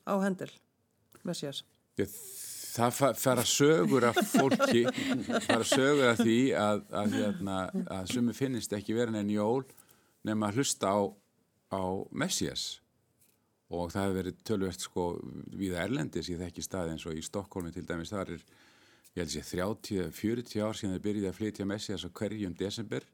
[0.05, 0.49] á hendel?
[1.25, 1.63] Messias.
[1.97, 2.11] Ég,
[2.73, 4.83] það fa- fara sögur af fólki
[5.45, 9.63] fara sögur af því að, að, að, að sumi finnist ekki verið en jól
[10.25, 10.99] nema að hlusta á,
[11.75, 11.81] á
[12.12, 12.65] Messias.
[13.73, 15.05] Og það hefur verið tölvert sko
[15.57, 16.29] við Erlendis.
[16.29, 18.12] Í þekki staði eins og í Stokkólmi til dæmis.
[18.13, 18.43] Þar er
[19.13, 23.05] ég held sé 30-40 ár síðan þau byrjuði að flytja Messias á hverjum desember.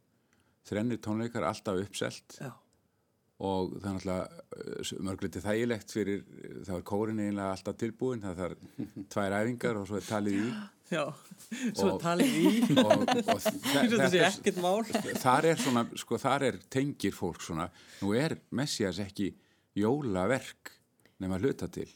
[0.67, 2.35] Þrennir tónleikar alltaf uppselt.
[2.41, 2.51] Já.
[3.39, 6.23] Og það er náttúrulega mörgliti þægilegt fyrir
[6.67, 8.65] þá er kórin eiginlega alltaf tilbúin það þarf
[9.13, 10.49] tvær æfingar og svo er talið í.
[10.89, 11.03] Já,
[11.77, 12.51] svo Og- talið í.
[12.83, 13.53] og, og þe-
[13.93, 14.83] Þetta er- ekkert mál.
[15.21, 17.69] þar er svona, sko þar er tengir fólk svona,
[18.01, 19.29] nú er Messias ekki
[19.79, 20.73] jólaverk
[21.21, 21.87] nema hluta til.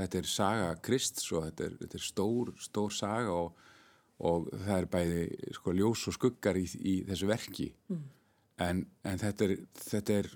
[0.00, 3.58] Þetta er saga Krists og þetta er, þetta er stór, stór saga og,
[4.24, 5.20] og það er bæði
[5.58, 7.66] sko ljós og skuggar í, í þessu verki
[8.60, 10.30] en, en þetta er, þetta er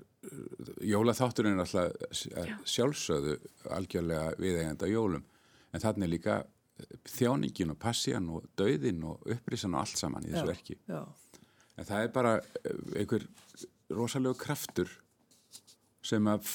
[0.85, 3.37] jólaþátturinn er alltaf sjálfsögðu
[3.75, 5.25] algjörlega viðeigandi á jólum.
[5.75, 6.39] En þannig líka
[7.07, 10.77] þjáningin og passían og dauðin og upprisan og allt saman í þessu Já, verki.
[10.89, 11.01] Já,
[11.75, 13.27] en það er bara eh, einhver
[13.95, 14.91] rosalegu kraftur
[16.05, 16.49] sem að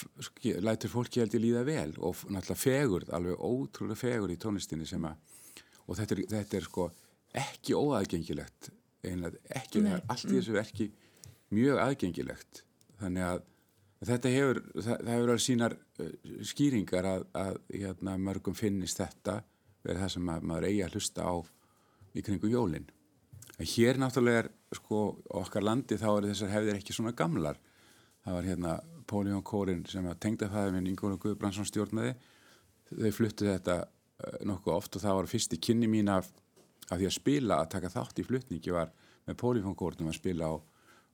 [0.63, 5.07] lætur fólki held ég líða vel og náttúrulega fegurð, alveg ótrúlega fegurð í tónlistinni sem
[5.09, 5.17] að
[5.91, 6.87] og þetta er, þetta er sko
[7.41, 8.71] ekki óaðgengilegt
[9.07, 10.87] einlega ekki, það er allt í þessu verki
[11.55, 12.65] mjög aðgengilegt.
[13.01, 13.43] Þannig að
[14.09, 16.13] þetta hefur það, það hefur alveg sínar uh,
[16.51, 19.41] skýringar að, að hérna, mörgum finnist þetta
[19.85, 21.35] verið það sem að, maður eigi að hlusta á
[22.11, 22.89] í kringu jólin.
[23.61, 25.03] En hér náttúrulega er sko
[25.41, 27.59] okkar landi þá eru þessar hefðir ekki svona gamlar.
[28.25, 28.75] Það var hérna
[29.11, 32.15] Póljón Kórin sem að tengda það minn Ingóla Guðbrandsson stjórnaði.
[32.91, 36.31] Þau fluttu þetta uh, nokkuð oft og það var fyrsti kynni mín af,
[36.89, 38.93] af því að spila að taka þátt í flutningi var
[39.29, 40.55] með pólifónkórnum að spila á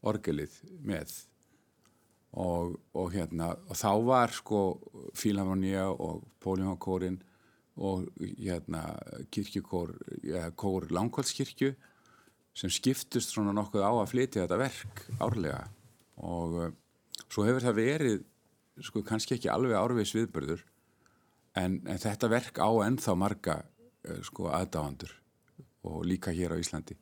[0.05, 1.15] orgelið með.
[2.37, 4.61] Og, og hérna og þá var sko
[5.17, 7.17] Fílharmonia og pólifónkórin
[7.77, 8.83] og hérna
[9.33, 11.73] kirkjukór ja, kór Langholtskirkju
[12.57, 15.63] sem skiptust svona nokkuð á að flytja þetta verk árlega.
[16.25, 16.71] Og uh,
[17.29, 18.25] svo hefur það verið
[18.85, 20.65] sko kannski ekki alveg árvegs viðbörður
[21.57, 25.13] en, en þetta verk á ennþá marga uh, sko aðdáandur
[25.87, 26.97] og líka hér á Íslandi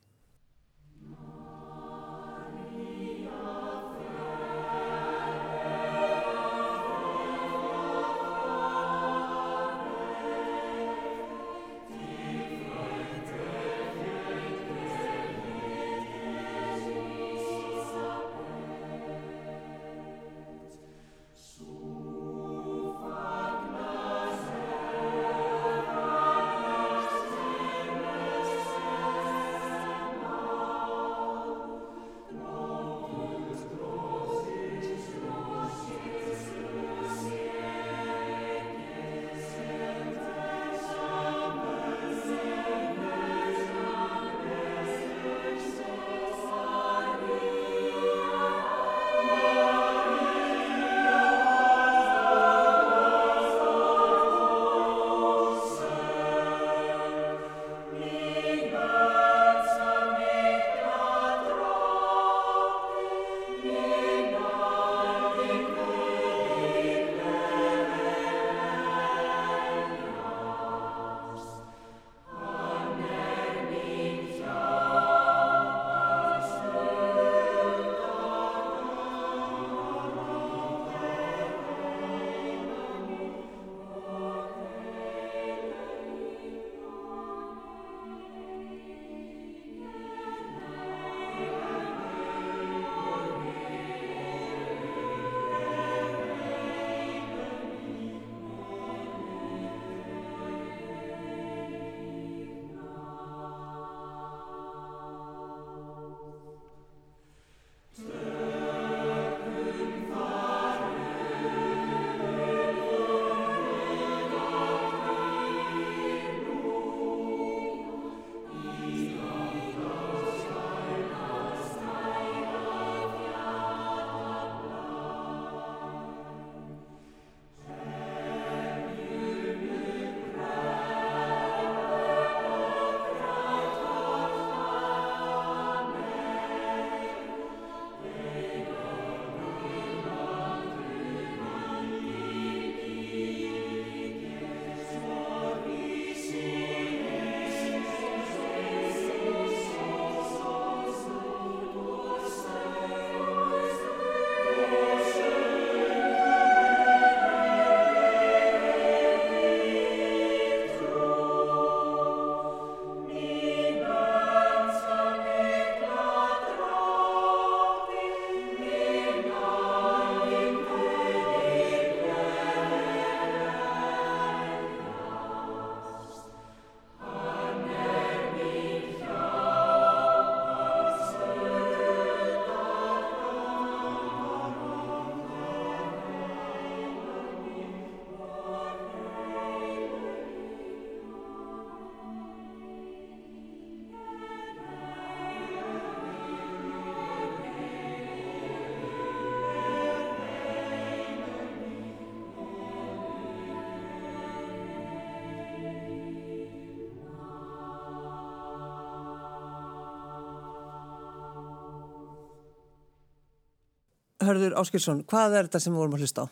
[214.28, 216.26] Hörður Áskilsson, hvað er þetta sem við vorum að hlusta á?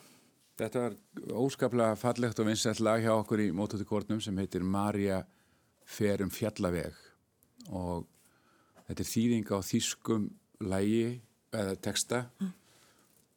[0.61, 0.95] Þetta var
[1.43, 5.23] óskaplega fallegt og vinsett lag hjá okkur í mótutikórnum sem heitir Marja
[5.89, 6.93] ferum fjallaveg.
[7.73, 8.05] Og
[8.87, 10.27] þetta er þýðing á þýskum
[10.69, 11.07] lægi
[11.53, 12.21] eða texta.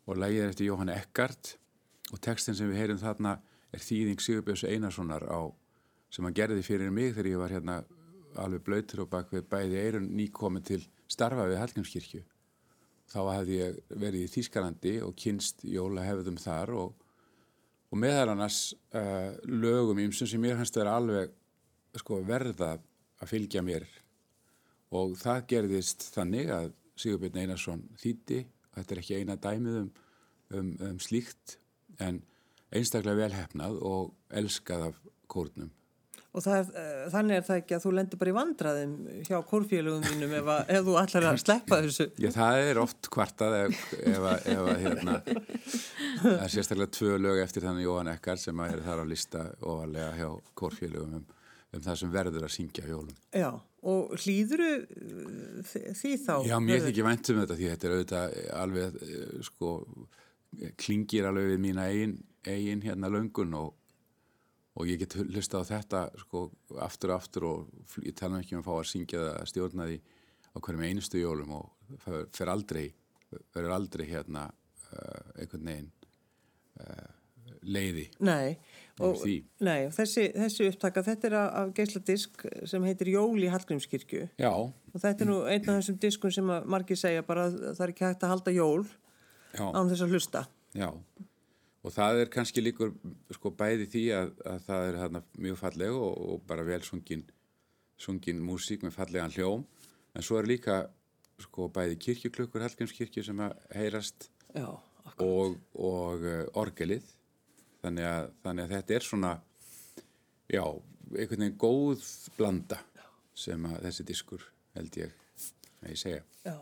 [0.06, 1.56] Og lægið er eftir Jóhann Eckart.
[2.12, 3.38] Og textin sem við heyrum þarna
[3.74, 5.40] er þýðing Sigurbjörns Einarssonar á
[6.12, 7.80] sem hann gerði fyrir mig þegar ég var hérna
[8.40, 12.22] alveg blöytur og bak við bæði eirun nýkomin til starfa við Hallgrímskirkju
[13.12, 16.94] þá hefði ég verið í Þýskalandi og kynst jólahefðum þar og,
[17.90, 18.60] og meðal annars
[18.96, 21.36] uh, lögum ímsum sem mér að vera alveg
[21.96, 23.86] sko, verða að fylgja mér
[24.96, 28.44] og það gerðist þannig að Sigurbjörn Einarsson þýtti,
[28.76, 29.88] þetta er ekki eina dæmið um,
[30.56, 31.58] um, um slíkt
[32.00, 32.22] en
[32.72, 35.70] einstaklega velhefnað og elskað af kórnum.
[36.36, 39.36] Og það er, uh, þannig er það ekki að þú lendir bara í vandraðum hjá
[39.48, 42.06] kórfélögum þínum ef, að, ef þú ætlar að sleppa þessu.
[42.20, 45.14] Já, það er oft kvartað ef, ef, ef að hérna,
[46.20, 50.10] það er sérstaklega tvö lög eftir þannig Jóhann Ekkar sem er þar á lista ofalega
[50.18, 50.28] hjá
[50.60, 51.24] kórfélögum um,
[51.72, 53.16] um það sem verður að syngja á jólum.
[53.32, 53.48] Já,
[53.86, 54.70] og hlýðuru
[55.72, 56.34] því þá?
[56.50, 59.72] Já, mér þykir vænt um þetta því þetta er auðvitað alveg, eh, sko,
[60.84, 63.72] klingir alveg við mína eigin, eigin hérna löngun og,
[64.76, 66.46] og ég get hlusta á þetta sko
[66.84, 69.88] aftur og aftur og ég tala ekki um að fá að syngja það að stjórna
[69.90, 69.98] því
[70.52, 71.70] á hverjum einustu jólum og
[72.36, 72.86] fer aldrei,
[73.54, 75.90] verður aldrei hérna uh, einhvern veginn
[76.80, 77.06] uh,
[77.66, 78.56] leiði Nei,
[79.02, 79.22] og,
[79.64, 84.26] nei og þessi, þessi upptaka, þetta er af- af geisladisk sem heitir Jól í Hallgrímskirkju
[84.42, 87.84] Já, og þetta er nú einn af þessum diskum sem margir segja bara að það
[87.88, 88.84] er ekki hægt að halda jól
[89.56, 89.64] Já.
[89.72, 90.42] án þess að hlusta.
[90.76, 90.90] Já,
[91.86, 92.92] og það er kannski líkur
[93.36, 97.22] sko bæði því að, að það er hérna mjög falleg og, og bara vel sungin,
[98.00, 99.62] sungin músík með fallegan hljóm,
[100.16, 100.80] en svo er líka
[101.42, 104.66] sko bæði kirkjuklukkur, Hallgrímskirkju sem að heyrast Já,
[105.22, 107.06] og, og uh, orgelið,
[107.84, 109.32] þannig að, þannig að þetta er svona,
[110.50, 110.64] já,
[111.12, 112.06] einhvern veginn góð
[112.38, 112.80] blanda
[113.36, 115.12] sem að þessi diskur held ég,
[115.84, 116.24] að ég segja.
[116.48, 116.56] já.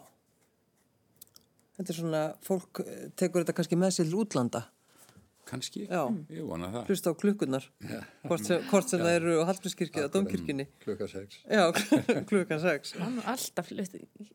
[1.74, 4.60] Þetta er svona, fólk eh, tekur þetta kannski með sér útlanda,
[5.44, 6.02] Kannski, Já.
[6.32, 6.86] ég vona það.
[6.88, 7.64] hlusta á klukkunar,
[8.24, 10.66] hvort sem, hvort sem það eru á Hallgrímskirkju eða Dómkirkjunni.
[10.84, 11.38] klukka sex.
[11.44, 11.64] Já,
[12.30, 12.94] klukkan sex.
[12.96, 13.70] Það er nú alltaf,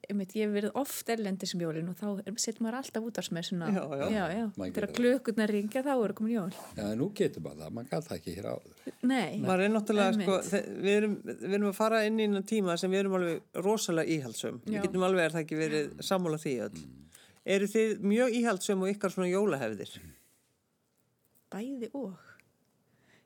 [0.10, 3.28] einmitt, ég hef verið oft erlendis um jólin og þá setjum maður alltaf út af
[3.30, 3.72] smessuna.
[3.74, 4.06] Já, já.
[4.14, 4.44] já, já.
[4.60, 6.54] Maður Þegar klökurnar ringja þá eru komin jól.
[6.78, 8.94] Já, en nú getur maður það, maður það ekki hér áður.
[9.10, 12.78] Nei, Maður er náttúrulega, sko, við erum, við erum að fara inn í innan tíma
[12.78, 14.62] sem við erum alveg rosalega íhaldsum.
[14.66, 14.76] Já.
[14.78, 16.86] Við getum alveg er það ekki verið sammála því öll.
[17.50, 19.94] Eru þið mjög íhaldsum og ykkar svona jólahefðir?
[21.54, 22.16] Bæði og.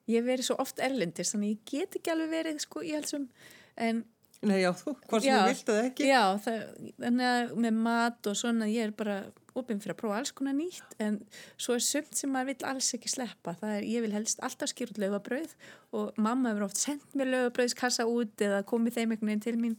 [0.10, 3.30] Ég hef verið svo oft erlendis þannig ég get ekki alveg verið sko í halsum
[3.80, 4.04] en
[4.44, 6.08] Nei, já, þú, hvort sem þú vilt eða ekki.
[6.10, 6.64] Já, það,
[7.00, 9.16] þannig að með mat og svona ég er bara
[9.56, 11.20] opinn fyrir að prófa alls konar nýtt en
[11.62, 13.54] svo er sumt sem maður vill alls ekki sleppa.
[13.62, 15.54] Það er, ég vil helst alltaf skýra út löfabrauð
[15.96, 19.78] og mamma hefur oft sendt mér löfabrauðskassa út eða komið þeim einhvern veginn til mín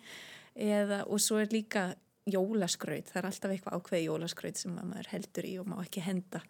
[0.55, 1.91] eða, og svo er líka
[2.31, 3.11] jólaskraut.
[3.11, 6.41] Það er alltaf eitthvað ákveði jólaskraut sem að maður heldur í og má ekki henda.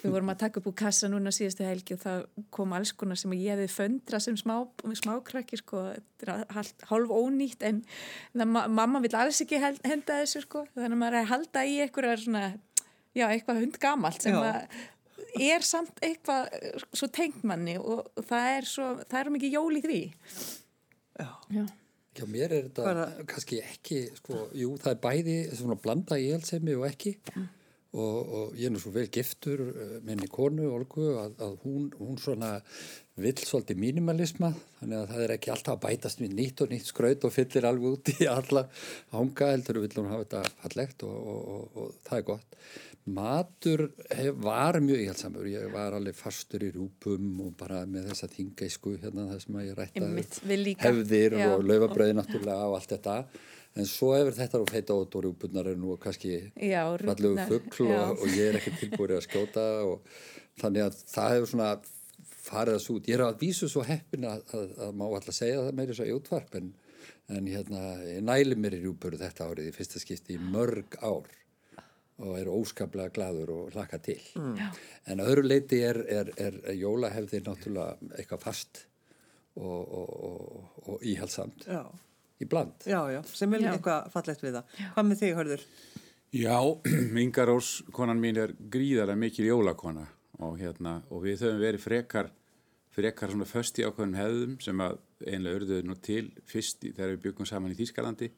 [0.00, 2.22] Við vorum að taka upp úr kassa núna síðustu helgi og það
[2.56, 4.54] kom alls konar sem ég hefði föndra sem smá,
[5.02, 5.82] smákrakki sko,
[6.20, 7.82] þetta er hálf, ónýtt en
[8.48, 11.76] ma mamma vill alls ekki henda þessu sko, þannig að maður er að halda í
[11.84, 12.46] eitthvað svona,
[13.18, 14.80] já, eitthvað hundgamalt sem að
[15.50, 16.48] er samt eitthvað
[16.96, 20.00] svo tengt manni og, það er svo, það er mikið jól í því.
[21.20, 21.28] Já.
[21.52, 21.66] Já.
[22.18, 26.32] Já, mér er þetta Bara- kannski ekki, sko, jú, það er bæði svona blanda í
[26.34, 27.14] elsemi og ekki
[27.90, 31.88] og, og ég er nú svo vel giftur uh, minni konu, Olgu, að, að hún,
[31.98, 32.56] hún svona
[33.20, 36.90] vill svolítið mínimalisma, þannig að það er ekki alltaf að bætast við nýtt og nýtt
[36.90, 38.66] skraut og fyllir alveg út í alla
[39.14, 42.56] hanga, heldur vill hún hafa þetta fallegt og, og, og, og það er gott.
[43.10, 48.28] Matur hef, var mjög íhaldsamur, ég var alveg fastur í rúpum og bara með þessa
[48.30, 50.10] þingeisku hérna það sem að ég rætta
[50.84, 51.46] hefðir Já.
[51.48, 53.16] og laufabröði náttúrulega og allt þetta
[53.78, 57.90] en svo hefur þetta og feita út og rjúpunar er nú kannski Já, fallegu fuggl
[57.94, 60.12] og, og ég er ekki tilbúið að skjóta og
[60.60, 61.72] þannig að það hefur svona
[62.40, 63.08] farið þessu út.
[63.10, 66.08] Ég er að vísu svo heppin að, að, að má alltaf segja það meiri svo
[66.08, 66.72] í útvarp en,
[67.30, 71.30] en hérna, ég næli mér í rjúpur þetta árið í fyrsta skipti í mörg ár
[72.20, 74.18] og er óskaplega gladur og hlaka til.
[74.36, 74.58] Mm.
[75.08, 78.84] En að öðru leiti er, er, er, jólahefðir náttúrulega eitthvað fast
[79.56, 81.84] og, og, og, og íhaldsamt Já,
[82.40, 82.72] í bland.
[82.88, 83.72] já, já, sem er Já.
[83.74, 84.76] eitthvað fallegt við það.
[84.94, 85.64] Hvað með þig, Hörður?
[86.30, 86.56] Já,
[87.24, 90.06] Inga Rós, konan mín er gríðarlega mikil jólakona
[90.40, 92.30] og, hérna, og við höfum verið frekar,
[92.94, 97.16] frekar svona föst í ákveðnum hefðum sem að einlega urðuðu nú til fyrst í, þegar
[97.16, 98.30] við byggum saman í Þýskalandi.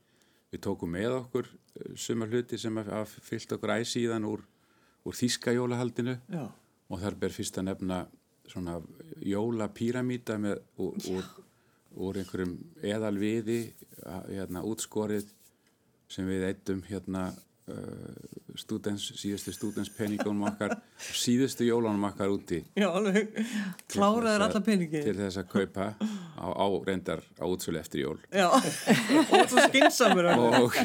[0.53, 4.43] Við tókum með okkur eh, sumar hluti sem að, að fyllt okkur æsíðan úr,
[5.07, 6.43] úr Þýska jólahaldinu Já.
[6.91, 8.03] og þar ber fyrst að nefna
[8.51, 8.81] svona
[9.23, 11.29] jólapíramíta með úr,
[11.97, 13.61] úr, einhverjum eðalviði
[14.29, 15.31] hérna, útskorið
[16.13, 17.31] sem við eittum hérna
[17.71, 20.75] uh, stúdens, síðustu stúdenspenningunum okkar
[21.25, 22.63] síðustu jólunum okkar úti.
[22.79, 23.31] Já, alveg,
[23.93, 25.05] kláraður alla peningi.
[25.07, 28.19] til þess að kaupa á, á reyndar á útsölu eftir jól.
[28.33, 28.49] Já,
[29.33, 30.33] og svo skinsamur.
[30.35, 30.77] Og,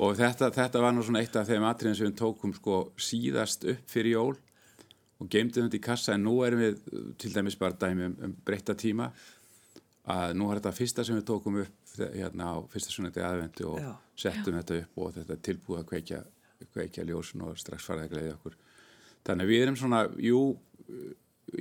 [0.00, 3.68] og þetta, þetta var nú svona eitt af þeim atriðin sem við tókum sko síðast
[3.68, 4.34] upp fyrir jól
[5.16, 6.16] og geymdum þetta í kassa.
[6.16, 6.82] En nú erum við
[7.20, 9.10] til dæmis bara dæmi um, um breytta tíma
[10.06, 13.80] að nú er þetta fyrsta sem við tókum upp hérna á fyrsta sunnandi aðvendu og
[13.82, 13.90] Já.
[14.26, 16.20] settum þetta upp og þetta tilbúið að kveikja,
[16.74, 18.56] kveikja ljósun og strax fara að gleiði okkur.
[19.26, 20.40] Þannig að við erum svona, jú,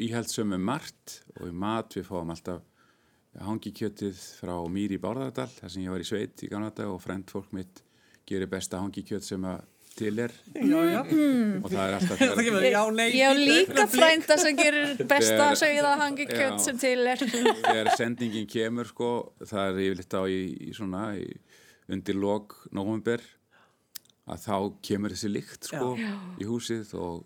[0.06, 2.62] íhaldsum með margt og í mat við fáum alltaf
[3.46, 7.32] hangikjötið frá Mýri Bárðardal, þar sem ég var í sveit í gamla dag og frend
[7.34, 7.82] fólk mitt
[8.26, 9.66] gerir besta hangikjöt sem að
[9.96, 11.02] til er Já, já.
[11.64, 13.06] og það er alltaf Það nei.
[13.16, 16.34] Ég á líka frænda sem gerir besta Þegar- sögða hangi Já.
[16.36, 17.24] kjött sem til er.
[17.68, 19.12] þegar sendingin kemur sko,
[19.44, 21.30] það er yfirleitt á í, í svona í,
[21.96, 23.24] undir lok november
[24.26, 24.56] að þá
[24.90, 25.92] kemur þessi lykt sko
[26.42, 27.20] í húsið og,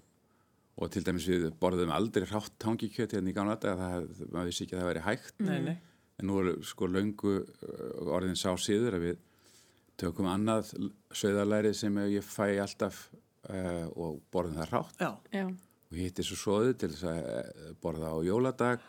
[0.80, 4.66] og til dæmis við borðum aldrei hrátt hangikjöt hérna í gamla dag það, maður vissi
[4.68, 5.78] ekki að það væri hægt Nei, nei.
[6.20, 7.38] en nú er sko löngu
[8.12, 9.22] orðin sá síður að við
[10.00, 10.74] tökum annað
[11.16, 13.02] sögðarlæri sem ég fæ alltaf
[13.50, 15.46] uh, og borðum það hrátt Já, Já.
[15.90, 18.84] og hitti svo svoðu til þess að eh, borða á jóladag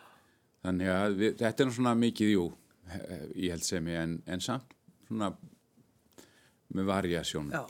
[0.64, 2.44] þannig að við, þetta er nú svona mikið jú
[2.92, 4.76] eh, í heldsemi en, en samt
[5.08, 5.32] svona
[6.70, 7.64] með variasjón já.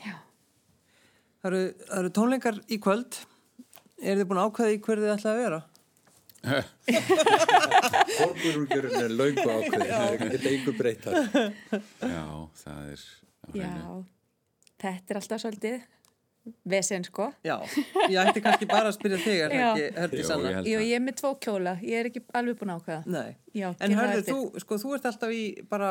[1.41, 3.16] Það eru, það eru tónleikar í kvöld.
[4.01, 5.61] Er þið búin að ákveða í hverju þið ætla að vera?
[8.18, 11.14] Forbururgjörun er laungu ákveð, það er einhver breytar.
[12.01, 12.26] já,
[12.61, 13.07] það er.
[13.59, 14.05] Já,
[14.84, 15.80] þetta er alltaf svolítið
[16.64, 17.26] vesen sko.
[17.44, 17.57] Já,
[18.09, 19.70] ég ætti kannski bara að spyrja þig, er það Já.
[19.70, 20.48] ekki, Herdís Jú, Anna?
[20.51, 22.72] ég held Jú, ég er með tvo kjóla, ég er ekki alveg búin.
[23.12, 23.36] Nei.
[23.57, 25.90] Já, En hörðu, þú, sko, þú ert alltaf í bara,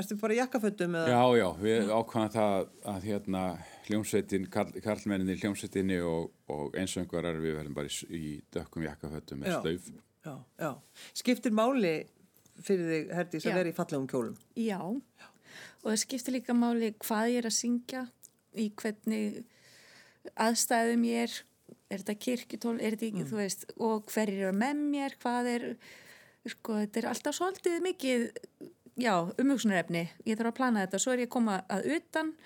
[0.00, 1.12] ertu bara í jakkafötum eða?
[1.12, 2.56] já, já, við ákvæðum það
[2.94, 3.42] að hérna
[3.88, 9.44] hljómsveitin, karl, karlmenninni í hljómsveitinni og, og einsöngarar við verðum bara í, í dökkum jakkafötum
[9.44, 9.60] með Já.
[9.60, 9.92] slauf
[10.22, 10.72] Já, já.
[11.18, 11.96] Skiptir máli
[12.62, 13.54] fyrir þig, að Já.
[13.58, 14.36] vera í fallegum kjólum?
[14.54, 14.78] Já,
[15.82, 18.02] og það skiptir líka máli hvað ég er að syngja,
[18.58, 19.42] í hvernig
[20.40, 21.36] aðstæðum ég er,
[21.92, 25.68] er þetta kirkjutól, er þetta ekki, þú veist, og hverjir eru með mér, hvað er,
[26.54, 28.26] sko, þetta er alltaf svolítið mikið,
[29.02, 32.36] já, umhugsunarefni, ég þarf að plana þetta, svo er ég að koma að utan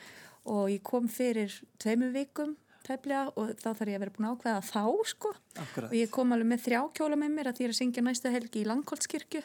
[0.47, 1.53] og ég kom fyrir
[1.83, 2.55] tveimur vikum,
[2.87, 5.91] tæplega, og þá þarf ég að vera búin að ákveða þá, sko, Akkurat.
[5.91, 8.05] og ég kom alveg með þrjá kjóla með mér að því ég er að syngja
[8.07, 9.43] næsta helgi í Langholtskirkju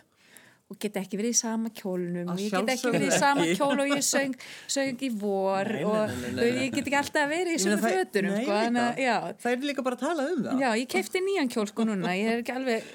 [0.72, 3.46] og get ekki verið í sama kjólnum Að og ég get ekki verið í sama
[3.60, 4.36] kjól og ég söng,
[4.72, 6.66] söng í vor Nei, nei, og nei, nei, nei, nei.
[6.66, 9.36] ég get ekki alltaf verið í svona það- fötunum sko, það.
[9.44, 10.62] Það er líka bara að tala um það.
[10.64, 12.90] já, ég kefti nýjan kjól sko núna, ég er ekki alveg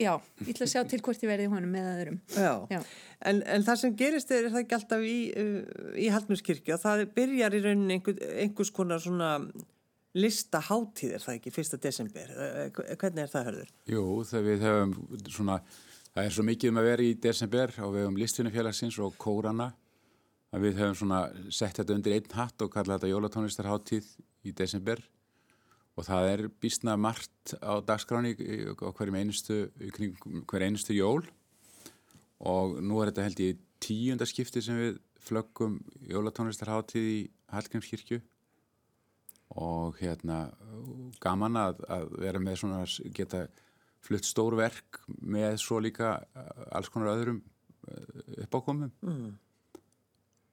[0.00, 0.12] já,
[0.42, 2.52] ég ætla að sjá til hvort ég verði í honum með öðrum Já.
[2.74, 2.80] Já.
[3.20, 6.80] En, en það sem gerist er, er það ekki alltaf í, uh, í Hallmjörnskirkju og
[6.80, 8.16] það byrjar í rauninni einhver,
[8.46, 9.34] einhvers konar svona
[10.16, 12.30] listaháttíð er það ekki, fyrsta desember.
[12.34, 13.68] Eh, Hvernig er það, hörður?
[13.92, 14.94] Jú, þegar við höfum
[15.30, 15.58] svona,
[16.14, 19.70] það er svo mikið um að vera í desember og við höfum listvinnufélagsins og kórana
[20.50, 21.20] að við höfum svona
[21.54, 24.08] sett þetta undir einn hatt og kalla þetta jólatónlistarháttíð
[24.46, 25.02] í desember.
[25.98, 29.60] Og það er býstna margt á dagskráni á hverjum einustu,
[30.48, 31.22] hver einustu jól.
[32.40, 37.20] Og nú er þetta held ég tíunda skipti sem við flöggum jólatónlistarháttíð í
[37.52, 38.20] Hallgrímskirkju.
[39.60, 40.48] Og hérna
[41.22, 42.84] gaman að, að vera með svona
[43.14, 43.44] geta
[44.04, 49.30] flutt stór verk með svo líka uh, alls konar öðrum uh, uppákomum mm.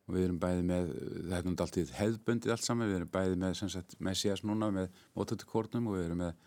[0.07, 3.61] og við erum bæði með það er náttúrulega hefðbundið allt saman við erum bæði með,
[3.63, 6.43] sagt, með síðast núna með mótötukórnum og við erum með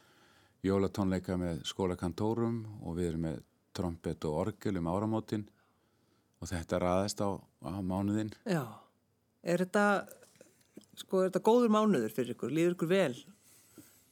[0.66, 3.40] jólatónleika með skólakantórum og við erum með
[3.76, 5.46] trompet og orgel um áramótin
[6.40, 8.64] og þetta raðast á, á mánuðin Já.
[9.40, 9.84] Er þetta,
[11.00, 12.52] sko, er þetta góður mánuður fyrir ykkur?
[12.52, 13.14] Líður ykkur vel?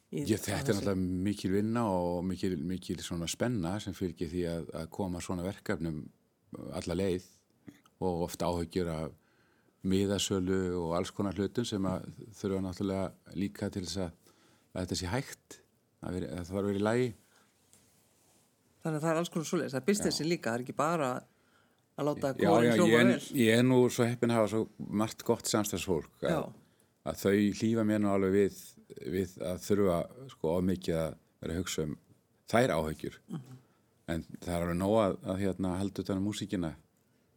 [0.08, 4.70] Já, þetta er náttúrulega mikil vinna og mikil, mikil svona spenna sem fylgir því að,
[4.80, 5.98] að koma svona verkefnum
[6.72, 7.26] alla leið
[8.00, 9.16] og ofta áhyggjur af
[9.88, 12.06] miðasölu og alls konar hlutum sem að
[12.38, 14.36] þurfa náttúrulega líka til þess að,
[14.72, 15.58] að þetta sé hægt,
[16.00, 17.10] að, veri, að það var að vera í lagi.
[18.78, 19.74] Þannig að það er alls konar svoleiðis.
[19.74, 21.10] Það er businessin líka, það er ekki bara
[21.98, 23.20] að láta ég, hljóma vel.
[23.42, 26.50] ég er nú svo heppin að hafa svo margt gott samstagsfólk að,
[27.10, 28.60] að þau hlýfa mér nú alveg við,
[29.06, 29.98] við að þurfa
[30.32, 31.96] sko of mikið að vera að hugsa um
[32.48, 33.56] þær áhyggjur Mhm.
[34.08, 36.70] en það er alveg nóg að, að hérna, halda utan á músíkina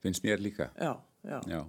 [0.01, 0.93] finnst mér líka Já,
[1.27, 1.39] já.
[1.47, 1.61] já,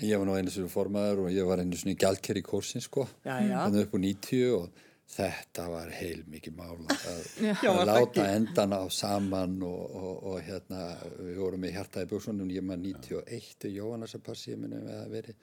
[0.00, 3.02] Ég var nú einu sinni formaður og ég var einu sinni gjaldkerri í kórsin sko.
[3.26, 3.58] Já, já.
[3.66, 4.78] Þannig upp á 90 og
[5.10, 8.24] þetta var heil mikið mál að, Já, að láta ekki?
[8.38, 10.80] endana á saman og, og, og hérna
[11.18, 15.34] við vorum í hjartaði bjóksunum ég maður 91 í Jóhannasapassi ég minni við að veri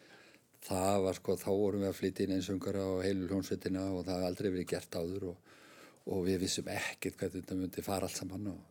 [0.66, 4.16] það var sko, þá vorum við að flytja inn einsöngara og heilu hljónsveitina og það
[4.16, 5.54] hafði aldrei verið gert áður og,
[6.14, 8.62] og við vissum ekkert hvað þetta myndi fara allt saman og,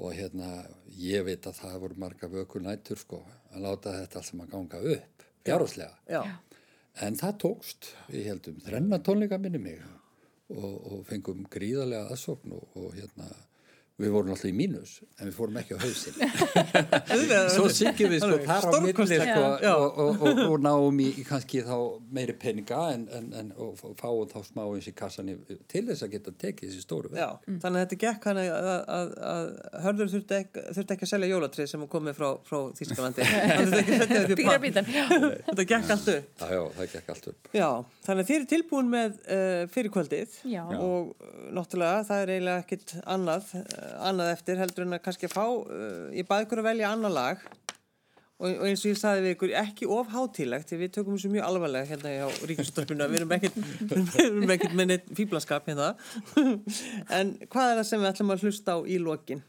[0.00, 0.52] og hérna
[0.98, 3.20] ég veit að það voru marga vökul nættur sko
[3.52, 6.22] að láta þetta allt saman ganga upp fjárháslega Já,
[7.00, 9.78] En það tókst, við heldum þrenna tónleika minni mig
[10.52, 13.28] og, og fengum gríðarlega aðsókn og, og hérna
[14.02, 16.14] við vorum alltaf í mínus en við fórum ekki á hausin
[17.54, 21.24] svo syngjum við sko þar á milli sko, og, og, og, og náum í, í
[21.28, 21.74] kannski þá
[22.18, 25.38] meiri peninga en, en, en og fá- fáum þá smá eins í kassan í-
[25.70, 29.14] til þess að geta tekið þessi stóru Já, þannig að þetta gekk hann að, að,
[29.32, 29.50] að
[29.86, 32.96] hörður þurfti ekki, þurfti ekki að selja jólatrið sem komið frá, frá setja
[35.46, 36.28] þetta gekk allt upp.
[36.42, 37.50] Já, já, það gekk allt upp.
[37.56, 37.68] Já,
[38.06, 40.62] þannig að þið eru tilbúin með uh, fyrir kvöldið Já.
[40.76, 43.64] og uh, náttúrulega það er eiginlega ekkit annað, uh,
[43.98, 47.44] annað eftir heldur en að kannski fá, uh, ég baði ykkur að velja annað lag.
[48.42, 51.30] Og, og eins og ég saði við ykkur ekki of hátílegt því við tökum þessu
[51.30, 55.92] mjög alvarlega hérna hjá Ríkisúttarpinu við erum ekkit með neitt fíblaskap hérna.
[57.18, 59.44] En hvað er það sem við ætlum að hlusta á í lokin?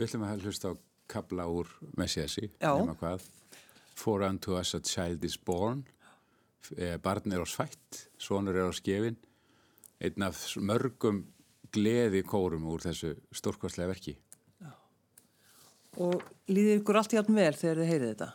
[0.00, 0.74] Við ætlum að hlusta á
[1.12, 1.68] kabla úr
[2.00, 3.26] Messiasi, nema hvað.
[3.92, 5.84] For unto us a child is born,
[6.78, 9.16] Eh, barn er á svætt, sonur er á skefin,
[10.00, 11.24] einn af mörgum
[11.72, 14.16] gleði kórum úr þessu stórkostlega verki.
[16.00, 18.28] Og líður ykkur allt í allt vel þegar þið heyrið þetta?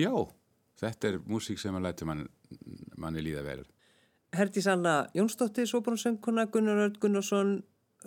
[0.00, 0.12] Já,
[0.80, 2.26] þetta er músík sem að læta mann,
[2.96, 3.62] manni líða vel.
[4.36, 7.58] Herdís Anna Jónsdóttir, Sóbrónsönguna, Gunnar Örd Gunnarsson,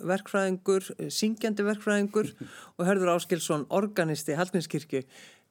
[0.06, 2.32] verkfræðingur, syngjandi verkfræðingur
[2.76, 5.04] og Hörður Áskilsson, organisti Hallgrímskirkju.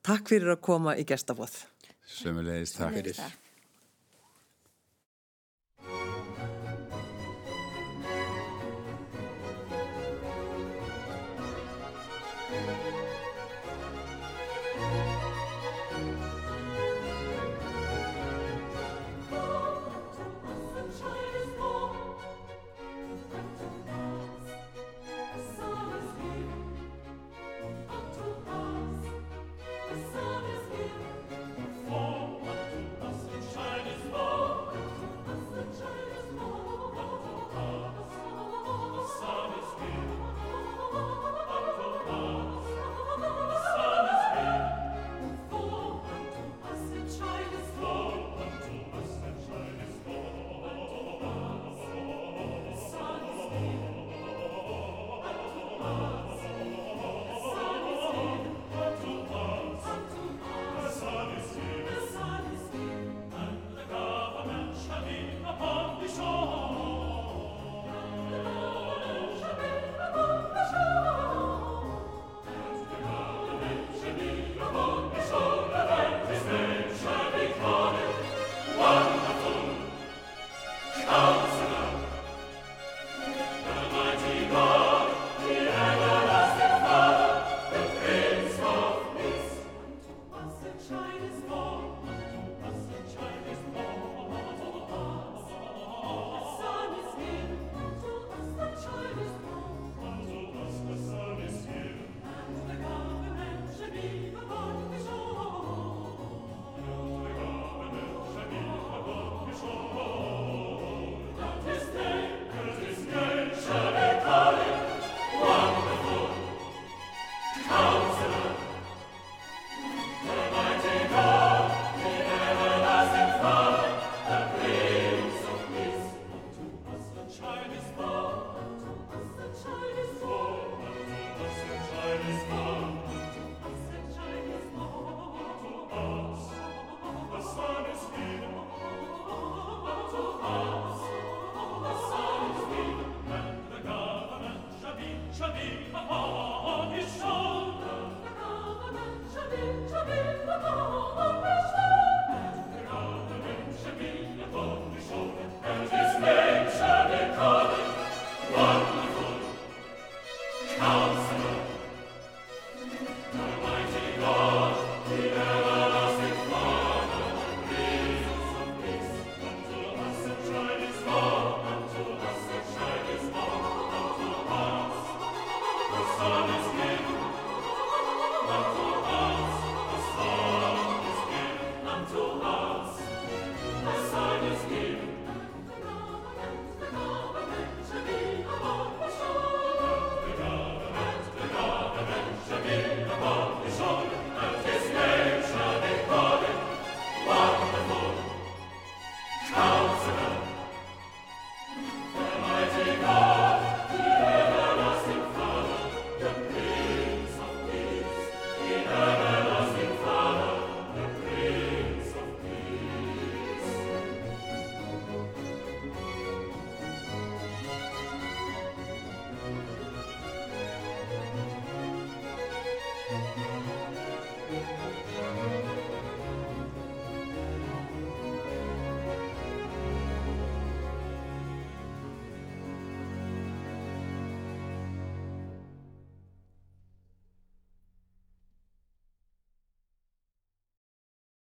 [0.05, 1.61] Takk fyrir að koma í gestabóð.
[2.09, 2.95] Sömulegist takk.
[2.95, 3.19] Fyrir.